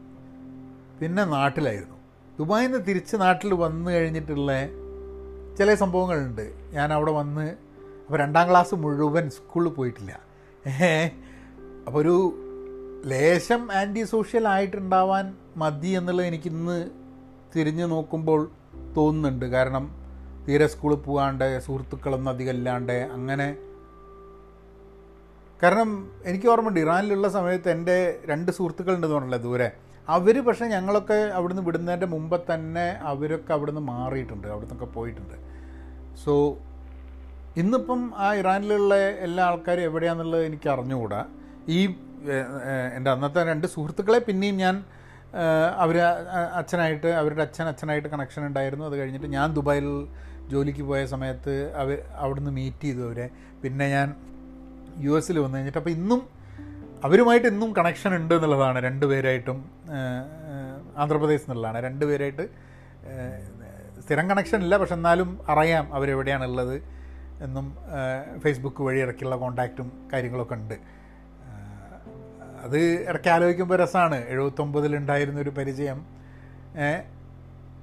പിന്നെ 1.01 1.25
നാട്ടിലായിരുന്നു. 1.25 1.97
ദുബായിൽ 2.38 2.71
നിന്ന് 2.71 2.87
തിരിച്ച് 2.87 3.16
നാട്ടിൽ 3.16 3.55
വന്നു 3.55 3.90
കഴിഞ്ഞിട്ടുള്ള 3.90 4.53
ചില 5.59 5.75
സംഭവങ്ങളുണ്ട്. 5.75 6.55
ഞാൻ 6.73 6.93
അവിടെ 6.93 7.12
വന്ന് 7.12 7.47
അപ്പോൾ 8.07 8.19
രണ്ടാം 8.19 8.51
ക്ലാസ് 8.51 8.75
മുഴുവൻ 8.75 9.31
സ്കൂളിൽ 9.31 9.71
പോയിട്ടില്ല. 9.71 10.21
അപ്പോൾ 11.87 11.99
ഒരു 12.01 12.47
ലേശം 13.07 13.73
ആന്റി 13.73 14.03
സോഷ്യൽ 14.05 14.49
ആയിട്ടുണ്ടാവാൻ 14.49 15.35
മതി 15.57 15.89
എന്നുള്ളത് 15.89 16.27
എനിക്കിന്ന് 16.27 16.91
തിരിഞ്ഞു 17.57 17.87
നോക്കുമ്പോൾ 17.87 18.51
തോന്നുന്നുണ്ട്. 18.97 19.47
കാരണം 19.47 19.85
തീരെ 20.49 20.67
സ്കൂളിൽ 20.67 20.97
പോകാണ്ട് 20.97 21.61
സുഹൃത്തുക്കളൊന്നും 21.61 22.31
അധികം 22.31 22.53
ഇല്ലാണ്ട് 22.53 22.93
അങ്ങനെ. 22.93 23.57
കാരണം 25.63 26.13
എനിക്ക് 26.25 26.49
ഓർമ്മയുണ്ട് 26.49 26.81
ഇറാനിലുള്ള 26.81 27.29
സമയത്ത് 27.29 27.71
എന്റെ 27.71 28.21
രണ്ട് 28.25 28.53
സുഹൃത്തുക്കളുണ്ടെന്ന് 28.53 29.17
പറഞ്ഞില്ലേ 29.17 29.39
ദൂരെ? 29.39 29.73
അവർ 30.09 30.41
പക്ഷേ 30.41 30.67
ഞങ്ങളൊക്കെ 30.67 31.15
അവിടുന്ന് 31.15 31.63
വിടുന്നതിന്റെ 31.63 32.07
മുമ്പ് 32.07 32.41
തന്നെ 32.55 32.99
അവരൊക്കെ 33.01 33.53
അവിടുന്ന് 33.53 33.81
മാറിയിട്ടുണ്ട് 33.81 34.49
അവിടുന്നൊക്കെ 34.49 34.85
പോയിട്ടുണ്ട്. 34.85 35.35
സോ 36.25 36.59
ഇന്നിപ്പം 37.57 38.13
ആ 38.17 38.35
ഇറാനിലുള്ള 38.35 38.95
എല്ലാ 38.95 39.45
ആൾക്കാരും 39.45 39.83
എവിടെയാണെന്നുള്ളത് 39.83 40.45
എനിക്ക് 40.45 40.69
അറിഞ്ഞുകൂടാ 40.69 41.27
ഈ 41.69 41.95
എന്റെ 42.97 43.11
അന്നത്തെ 43.11 43.41
രണ്ട് 43.51 43.67
സുഹൃത്തുക്കളെ 43.75 44.21
പിന്നെയും 44.29 44.57
ഞാൻ 44.65 44.77
അവർ 45.85 45.97
അച്ഛനായിട്ട് 46.61 47.11
അവരുടെ 47.21 47.43
അച്ഛൻ 47.43 47.67
അച്ഛനായിട്ട് 47.73 48.09
കണക്ഷൻ 48.15 48.43
ഉണ്ടായിരുന്നു. 48.47 48.85
അത് 48.89 48.97
കഴിഞ്ഞിട്ട് 49.01 49.29
ഞാൻ 49.37 49.49
ദുബായിൽ 49.59 49.87
ജോലിക്ക് 50.53 50.85
പോയ 50.91 51.01
സമയത്ത് 51.07 51.55
അവർ 51.81 51.99
അവിടുന്ന് 52.25 52.53
മീറ്റ് 52.59 52.87
ചെയ്തു 52.89 53.03
അവരെ. 53.09 53.27
പിന്നെ 53.63 53.87
ഞാൻ 53.97 54.09
യു 55.05 55.13
എസിൽ 55.19 55.39
വന്നു 55.39 55.57
കഴിഞ്ഞിട്ട് 55.57 55.81
അപ്പോൾ 55.83 55.91
ഇന്നും 55.91 56.21
അവരുമായിട്ട് 57.07 57.49
ഇന്നും 57.49 57.71
കണക്ഷൻ 57.77 58.13
ഉണ്ട് 58.17 58.35
എന്നുള്ളതാണ് 58.35 58.79
രണ്ടുപേരായിട്ടും 58.87 59.59
ആന്ധ്രാപ്രദേശ് 61.01 61.45
എന്നുള്ളതാണ്. 61.47 61.79
രണ്ടുപേരായിട്ട് 61.87 62.45
സ്ഥിരം 64.05 64.27
കണക്ഷൻ 64.31 64.61
ഇല്ല 64.67 64.75
പക്ഷെ 64.77 64.95
എന്നാലും 64.95 65.31
അറിയാം 65.49 65.95
അവരെവിടെയാണുള്ളത് 65.97 66.77
എന്നും 67.45 67.67
ഫേസ്ബുക്ക് 68.43 68.83
വഴി 68.83 68.99
ഇടയ്ക്കുള്ള 69.05 69.37
കോണ്ടാക്റ്റും 69.37 69.89
കാര്യങ്ങളൊക്കെ 70.13 70.55
ഉണ്ട്. 70.55 70.77
അത് 72.61 72.79
ഇടയ്ക്ക് 73.09 73.29
ആലോചിക്കുമ്പോൾ 73.29 73.77
രസമാണ് 73.77 74.18
എഴുപത്തൊമ്പതിലുണ്ടായിരുന്ന 74.29 75.40
ഒരു 75.40 75.51
പരിചയം. 75.51 75.99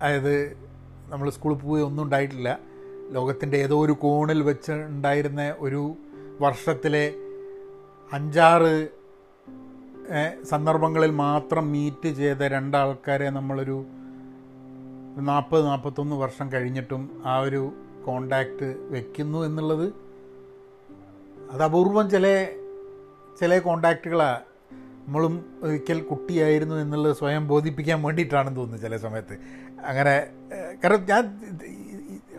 അതായത് 0.02 0.34
നമ്മൾ 1.10 1.30
സ്കൂളിൽ 1.30 1.56
പോയി 1.56 1.82
ഒന്നും 1.82 2.04
ഉണ്ടായിട്ടില്ല. 2.04 2.50
ലോകത്തിന്റെ 3.12 3.58
ഏതോ 3.58 3.86
ഒരു 3.86 3.92
കോണിൽ 3.92 4.40
വെച്ച് 4.44 4.72
ഉണ്ടായിരുന്ന 4.72 5.56
ഒരു 5.60 5.82
വർഷത്തിലെ 6.42 7.06
അഞ്ചാറ് 8.12 8.74
സന്ദർഭങ്ങളിൽ 10.44 11.12
മാത്രം 11.12 11.72
മീറ്റ് 11.72 12.10
ചെയ്ത 12.10 12.44
രണ്ടാൾക്കാരെ 12.56 13.30
നമ്മളൊരു 13.30 13.78
നാൽപ്പത് 15.30 15.64
നാൽപ്പത്തൊന്ന് 15.66 16.16
വർഷം 16.16 16.48
കഴിഞ്ഞിട്ടും 16.52 17.24
ആ 17.26 17.40
ഒരു 17.48 17.62
കോണ്ടാക്റ്റ് 18.06 18.68
വെക്കുന്നു 18.94 19.40
എന്നുള്ളത്. 19.46 19.88
അത് 21.52 21.64
അപൂർവം 21.64 22.10
ചില 22.10 22.28
ചില 23.40 23.60
കോണ്ടാക്റ്റുകളാണ് 23.60 24.40
നമ്മളും 25.08 25.46
ഒരിക്കൽ 25.64 26.02
കുട്ടിയായിരുന്നു 26.02 26.76
എന്നുള്ളത് 26.76 27.16
സ്വയം 27.16 27.48
ബോധിപ്പിക്കാൻ 27.48 28.04
വേണ്ടിയിട്ടാണെന്ന് 28.04 28.60
തോന്നുന്നു 28.60 28.82
ചില 28.82 28.98
സമയത്ത്. 28.98 29.36
അങ്ങനെ 29.86 30.28
കാരണം 30.84 31.06
ഞാൻ 31.10 31.24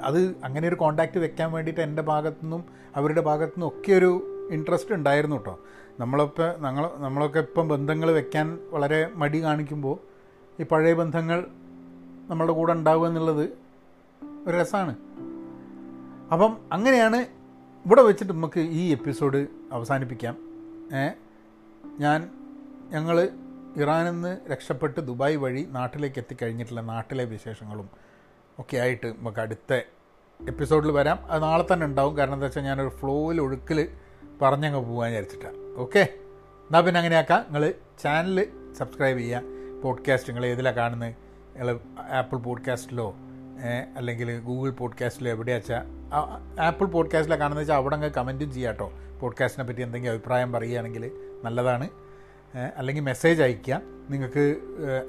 അത് 0.02 0.18
അങ്ങനെ 0.44 0.68
ഒരു 0.68 0.74
കോണ്ടാക്റ്റ് 0.74 1.18
വെക്കാൻ 1.18 1.52
വേണ്ടിയിട്ട് 1.52 1.80
എന്റെ 1.80 2.02
ഭാഗത്തു 2.02 2.42
നിന്നും 2.42 2.64
അവരുടെ 2.96 3.20
ഭാഗത്തു 3.20 3.52
നിന്നും 3.56 3.68
ഒക്കെ 3.68 3.92
ഒരു 3.92 4.10
ഇൻട്രസ്റ്റ് 4.50 4.94
ഉണ്ടായിരുന്നു 4.94 5.36
കേട്ടോ. 5.36 5.58
നമ്മളൊക്കെ 6.00 6.56
ഞങ്ങൾ 6.60 6.90
നമ്മളൊക്കെ 6.96 7.38
ഇപ്പം 7.38 7.68
ബന്ധങ്ങൾ 7.68 8.10
വെക്കാൻ 8.10 8.58
വളരെ 8.70 9.10
മടി 9.14 9.42
കാണിക്കുമ്പോൾ 9.42 9.96
ഈ 10.62 10.64
പഴയ 10.64 10.92
ബന്ധങ്ങൾ 10.92 11.46
നമ്മളുടെ 12.30 12.52
കൂടെ 12.52 12.72
ഉണ്ടാവുക 12.72 13.08
എന്നുള്ളത് 13.08 13.44
ഒരു 14.46 14.56
രസമാണ്. 14.56 14.96
അപ്പം 16.32 16.56
അങ്ങനെയാണ് 16.72 17.16
ഇവിടെ 17.86 18.02
വെച്ചിട്ട് 18.02 18.32
നമുക്ക് 18.32 18.60
ഈ 18.60 18.92
എപ്പിസോഡ് 18.92 19.46
അവസാനിപ്പിക്കാം. 19.72 20.36
ഞാൻ 22.00 22.30
ഞങ്ങൾ 22.90 23.28
ഇറാനിൽ 23.76 24.10
നിന്ന് 24.10 24.38
രക്ഷപ്പെട്ട് 24.52 25.00
ദുബായ് 25.00 25.36
വഴി 25.36 25.68
നാട്ടിലേക്ക് 25.70 26.18
എത്തിക്കഴിഞ്ഞിട്ടുള്ള 26.18 26.80
നാട്ടിലെ 26.80 27.24
വിശേഷങ്ങളും 27.24 27.88
ഒക്കെ 28.58 28.76
ആയിട്ട് 28.76 29.06
നമുക്ക് 29.06 29.40
അടുത്ത 29.40 29.72
എപ്പിസോഡിൽ 30.48 30.90
വരാം. 30.92 31.26
അത് 31.30 31.42
നാളെ 31.42 31.64
തന്നെ 31.72 31.86
ഉണ്ടാവും. 31.86 32.16
കാരണം 32.16 32.34
എന്താ 32.34 32.46
വെച്ചാൽ 32.46 32.62
ഞാനൊരു 32.62 32.88
ഫ്ലോയിൽ 32.88 33.40
ഒഴുക്കിൽ 33.40 33.88
പറഞ്ഞങ്ങ് 34.42 34.80
പോകാൻ 34.84 35.08
വിചാരിച്ചിട്ടാണ് 35.10 35.76
ഓക്കെ? 35.76 35.98
എന്നാൽ 35.98 36.80
പിന്നെ 36.80 36.98
അങ്ങനെയാക്കാം. 36.98 37.42
നിങ്ങൾ 37.42 37.74
ചാനൽ 38.02 38.46
സബ്സ്ക്രൈബ് 38.78 39.18
ചെയ്യുക 39.18 39.80
പോഡ്കാസ്റ്റ് 39.82 40.30
നിങ്ങൾ 40.30 40.46
ഏതിലാണ് 40.46 40.76
കാണുന്നത് 40.76 41.10
നിങ്ങൾ 41.10 41.80
ആപ്പിൾ 42.10 42.36
പോഡ്കാസ്റ്റിലോ 42.36 43.14
അല്ലെങ്കിൽ 43.96 44.40
ഗൂഗിൾ 44.40 44.70
പോഡ്കാസ്റ്റിലോ 44.70 45.30
എവിടെയാ 45.30 45.56
വെച്ചാൽ 45.56 45.84
ആപ്പിൾ 46.60 46.86
പോഡ്കാസ്റ്റിലാണ് 46.86 47.40
കാണുന്നത് 47.40 47.62
വെച്ചാൽ 47.62 47.74
അവിടെ 47.74 47.94
അങ്ങ് 47.94 48.10
കമന്റും 48.10 48.52
ചെയ്യാം 48.52 48.72
കേട്ടോ 48.72 48.92
പോഡ്കാസ്റ്റിനെ 49.20 49.68
പറ്റി 49.68 49.82
എന്തെങ്കിലും 49.82 50.12
അഭിപ്രായം 50.12 50.52
പറയുകയാണെങ്കിൽ 50.52 51.10
നല്ലതാണ്. 51.44 51.88
അല്ലെങ്കിൽ 52.54 53.02
മെസ്സേജ് 53.02 53.42
അയക്കാം. 53.42 53.82
നിങ്ങൾക്ക് 54.10 54.56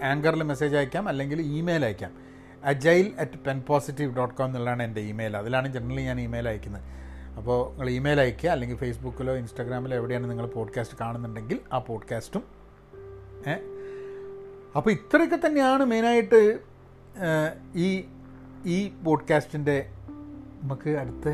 ആങ്കറിൽ 0.04 0.44
മെസ്സേജ് 0.44 0.76
അയക്കാം 0.76 1.08
അല്ലെങ്കിൽ 1.08 1.42
ഇമെയിൽ 1.42 1.86
അയക്കാം. 1.86 2.12
Agile 2.64 3.14
at 3.20 3.40
pen 3.40 3.62
positive 3.62 4.16
dot 4.16 4.36
com 4.36 4.46
എന്നുള്ളതാണ് 4.46 4.84
എന്റെ 4.84 5.02
ഇമെയിൽ 5.02 5.38
അതിലാണ് 5.38 5.74
ജനറലി 5.74 6.02
ഞാൻ 6.02 6.22
ഇമെയിൽ 6.22 6.48
അയക്കുന്നത്. 6.48 6.82
അപ്പോൾ 7.38 7.72
നിങ്ങൾ 7.72 7.90
ഇമെയിൽ 7.90 8.20
അയക്കുക 8.20 8.50
അല്ലെങ്കിൽ 8.50 8.76
ഫേസ്ബുക്കിലോ 8.78 9.36
ഇൻസ്റ്റാഗ്രാമിലോ 9.36 9.98
എവിടെയാണ് 9.98 10.30
നിങ്ങൾ 10.30 10.48
പോഡ്കാസ്റ്റ് 10.48 10.98
കാണുന്നുണ്ടെങ്കിൽ 11.02 11.60
ആ 11.74 11.78
പോഡ്കാസ്റ്റും 11.78 12.44
അപ്പോൾ 14.76 14.92
ഇത്രയൊക്കെ 14.92 15.48
തന്നെയാണ് 15.48 15.86
മെയിനായിട്ട് 15.86 16.60
ഈ 17.76 18.06
ഈ 18.66 18.90
പോഡ്കാസ്റ്റിന്റെ 19.04 19.90
നമുക്ക് 20.64 20.90
അടുത്ത 20.90 21.28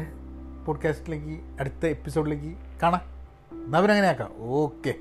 പോഡ്കാസ്റ്റിലേക്ക് 0.66 1.60
അടുത്ത 1.60 1.86
എപ്പിസോഡിലേക്ക് 1.86 2.58
കാണാം. 2.84 3.02
എന്നാൽ 3.52 3.80
അവരങ്ങനെ 3.80 4.08
ആക്കാം 4.08 4.32
ഓക്കെ 4.38 4.94